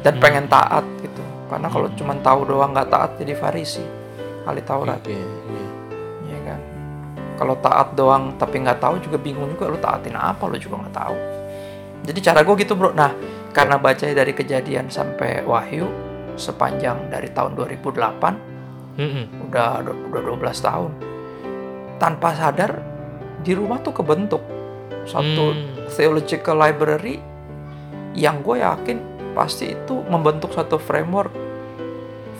[0.00, 0.22] dan Hmm.
[0.22, 1.96] pengen taat gitu karena kalau Hmm.
[1.96, 3.84] cuma tahu doang nggak taat jadi farisi
[4.42, 5.65] ahli Taurat Iya, iya.
[7.36, 10.96] Kalau taat doang tapi nggak tahu juga bingung juga lu taatin apa lu juga nggak
[10.96, 11.16] tahu.
[12.06, 12.90] Jadi cara gue gitu bro.
[12.96, 13.12] Nah
[13.52, 15.88] karena baca dari kejadian sampai Wahyu
[16.36, 19.48] sepanjang dari tahun 2008 Mm-mm.
[19.48, 20.90] udah udah 12 tahun.
[21.96, 22.80] Tanpa sadar
[23.40, 24.40] di rumah tuh kebentuk
[25.06, 25.86] satu Hmm.
[25.94, 27.22] theological library
[28.16, 28.98] yang gue yakin
[29.36, 31.30] pasti itu membentuk satu framework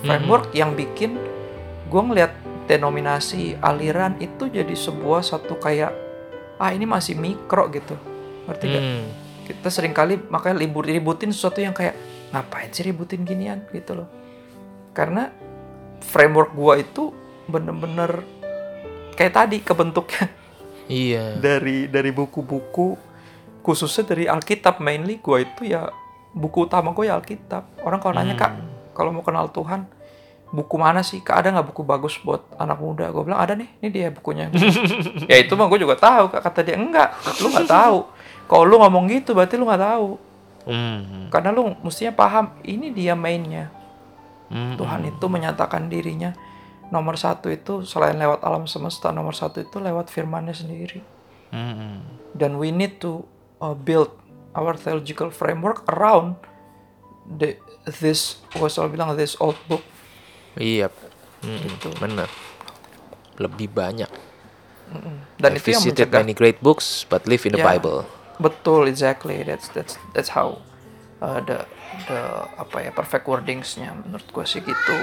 [0.02, 1.14] framework yang bikin
[1.86, 2.32] gue ngelihat
[2.66, 5.94] denominasi aliran itu jadi sebuah satu kayak
[6.58, 7.94] ah ini masih mikro gitu
[8.46, 8.82] ngerti gak?
[8.82, 9.06] Hmm.
[9.46, 11.94] kita sering kali makanya libur ributin sesuatu yang kayak
[12.34, 14.08] ngapain sih ributin ginian gitu loh
[14.90, 15.30] karena
[16.02, 17.04] framework gue itu
[17.46, 18.26] bener-bener
[19.14, 20.26] kayak tadi kebentuknya
[20.86, 21.34] Iya.
[21.44, 22.98] dari dari buku-buku
[23.62, 25.90] khususnya dari Alkitab mainly gue itu ya
[26.30, 28.52] buku utama gue ya Alkitab orang kalau nanya kak
[28.94, 29.86] kalau mau kenal Tuhan
[30.52, 31.22] buku mana sih?
[31.22, 33.10] Kak ada nggak buku bagus buat anak muda?
[33.10, 34.50] Gue bilang ada nih ini dia bukunya.
[35.30, 36.42] Ya itu mah gue juga tahu kak.
[36.42, 37.98] Kata dia enggak lu nggak tahu.
[38.46, 40.10] Kalau lu ngomong gitu berarti lu nggak tahu.
[40.66, 41.30] Hmm.
[41.30, 43.70] karena lu mestinya paham ini dia mainnya.
[44.50, 44.74] Hmm.
[44.74, 46.34] Tuhan itu menyatakan dirinya.
[46.90, 51.02] Nomor satu itu selain lewat alam semesta nomor satu itu lewat firmannya sendiri.
[51.46, 52.02] Hmm.
[52.34, 53.22] dan we need to
[53.62, 54.10] uh, build
[54.52, 56.34] our theological framework around
[57.38, 57.54] the
[57.86, 59.82] this gue selalu bilang this old book
[60.56, 60.88] Iya.
[61.40, 61.60] Hmm.
[61.62, 61.88] Gitu.
[61.96, 62.28] Benar.
[63.36, 64.10] Lebih banyak.
[65.36, 67.74] dan I itu yang mencegah many great books, but live in the Ya.
[67.74, 68.06] Bible.
[68.36, 70.60] betul exactly that's that's that's how
[71.18, 71.64] uh, the
[72.04, 72.20] the
[72.54, 74.96] apa ya perfect wordingsnya menurut gue sih gitu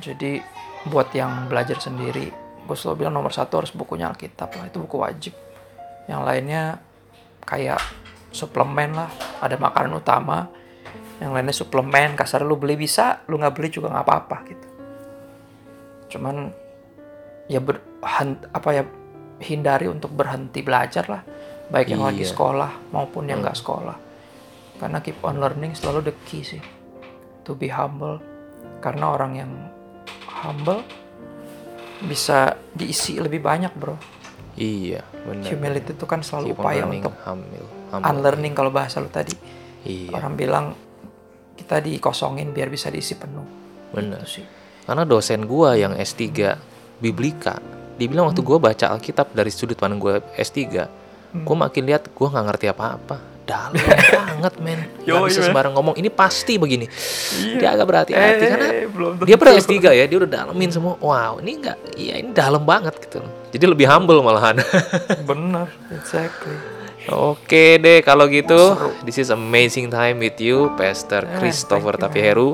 [0.00, 0.40] jadi
[0.88, 2.32] buat yang belajar sendiri
[2.64, 5.36] gue selalu bilang nomor satu harus bukunya Alkitab lah itu buku wajib
[6.08, 6.80] yang lainnya
[7.44, 7.84] kayak
[8.32, 9.12] suplemen lah
[9.44, 10.48] ada makanan utama
[11.18, 14.66] yang lainnya suplemen kasar lu beli bisa lu nggak beli juga nggak apa-apa gitu.
[16.08, 16.48] Cuman
[17.50, 17.80] ya ber,
[18.52, 18.82] apa ya
[19.42, 21.22] hindari untuk berhenti belajar lah.
[21.68, 22.32] Baik yang lagi Iya.
[22.32, 23.96] sekolah maupun yang nggak sekolah.
[24.78, 26.62] Karena keep on learning selalu the key sih
[27.42, 28.22] to be humble.
[28.78, 29.50] Karena orang yang
[30.38, 30.86] humble
[31.98, 33.98] bisa diisi lebih banyak bro.
[34.58, 35.46] Iya, benar.
[35.54, 38.06] humility itu kan selalu Keep upaya learning, untuk humble, humble.
[38.10, 39.34] unlearning kalau bahasa lu tadi.
[39.86, 40.66] Iya, orang bilang
[41.58, 43.44] kita dikosongin biar bisa diisi penuh
[43.90, 44.22] benar.
[44.22, 44.46] itu sih
[44.88, 46.24] Karena dosen gua yang S3
[46.96, 47.60] Biblika,
[48.00, 50.56] dia bilang waktu gua baca Alkitab dari sudut pandang gua S3,
[51.44, 53.16] gua makin lihat gua nggak ngerti apa-apa.
[53.44, 53.76] Dalam
[54.16, 54.80] banget, men.
[55.04, 55.96] Gak Yoi, bisa sembarang ngomong.
[55.96, 56.88] Ini pasti begini.
[57.60, 59.72] Dia agak berhati-hati Eh, karena belum dia pernah tentu.
[59.76, 60.96] S3 ya, dia udah dalemin semua.
[61.04, 63.20] Wow, ini enggak, iya ini dalam banget gitu.
[63.52, 64.56] Jadi lebih humble malahan.
[65.28, 66.77] bener exactly
[67.08, 68.76] Oke deh kalau gitu.
[69.04, 72.48] This is amazing time with you, Pastor Eh, Christopher you, Tapiheru.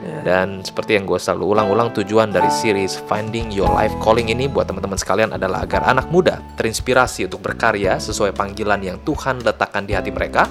[0.00, 0.18] Ya.
[0.22, 4.70] Dan seperti yang gue selalu ulang-ulang tujuan dari series Finding Your Life Calling ini buat
[4.70, 9.92] teman-teman sekalian adalah agar anak muda terinspirasi untuk berkarya sesuai panggilan yang Tuhan letakkan di
[9.98, 10.46] hati mereka.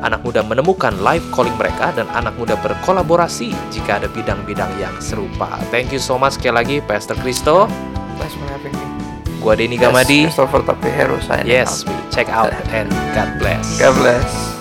[0.00, 5.60] Anak muda menemukan life calling mereka dan anak muda berkolaborasi jika ada bidang-bidang yang serupa.
[5.68, 7.68] Thank you so much sekali lagi Pastor Christo.
[8.16, 9.09] thanks for having me
[9.40, 10.28] Gua Denny Gamadi.
[10.28, 11.88] yes, Christopher Tapihero signing Yes, out.
[11.88, 13.78] we check out and God bless.
[13.80, 14.59] God bless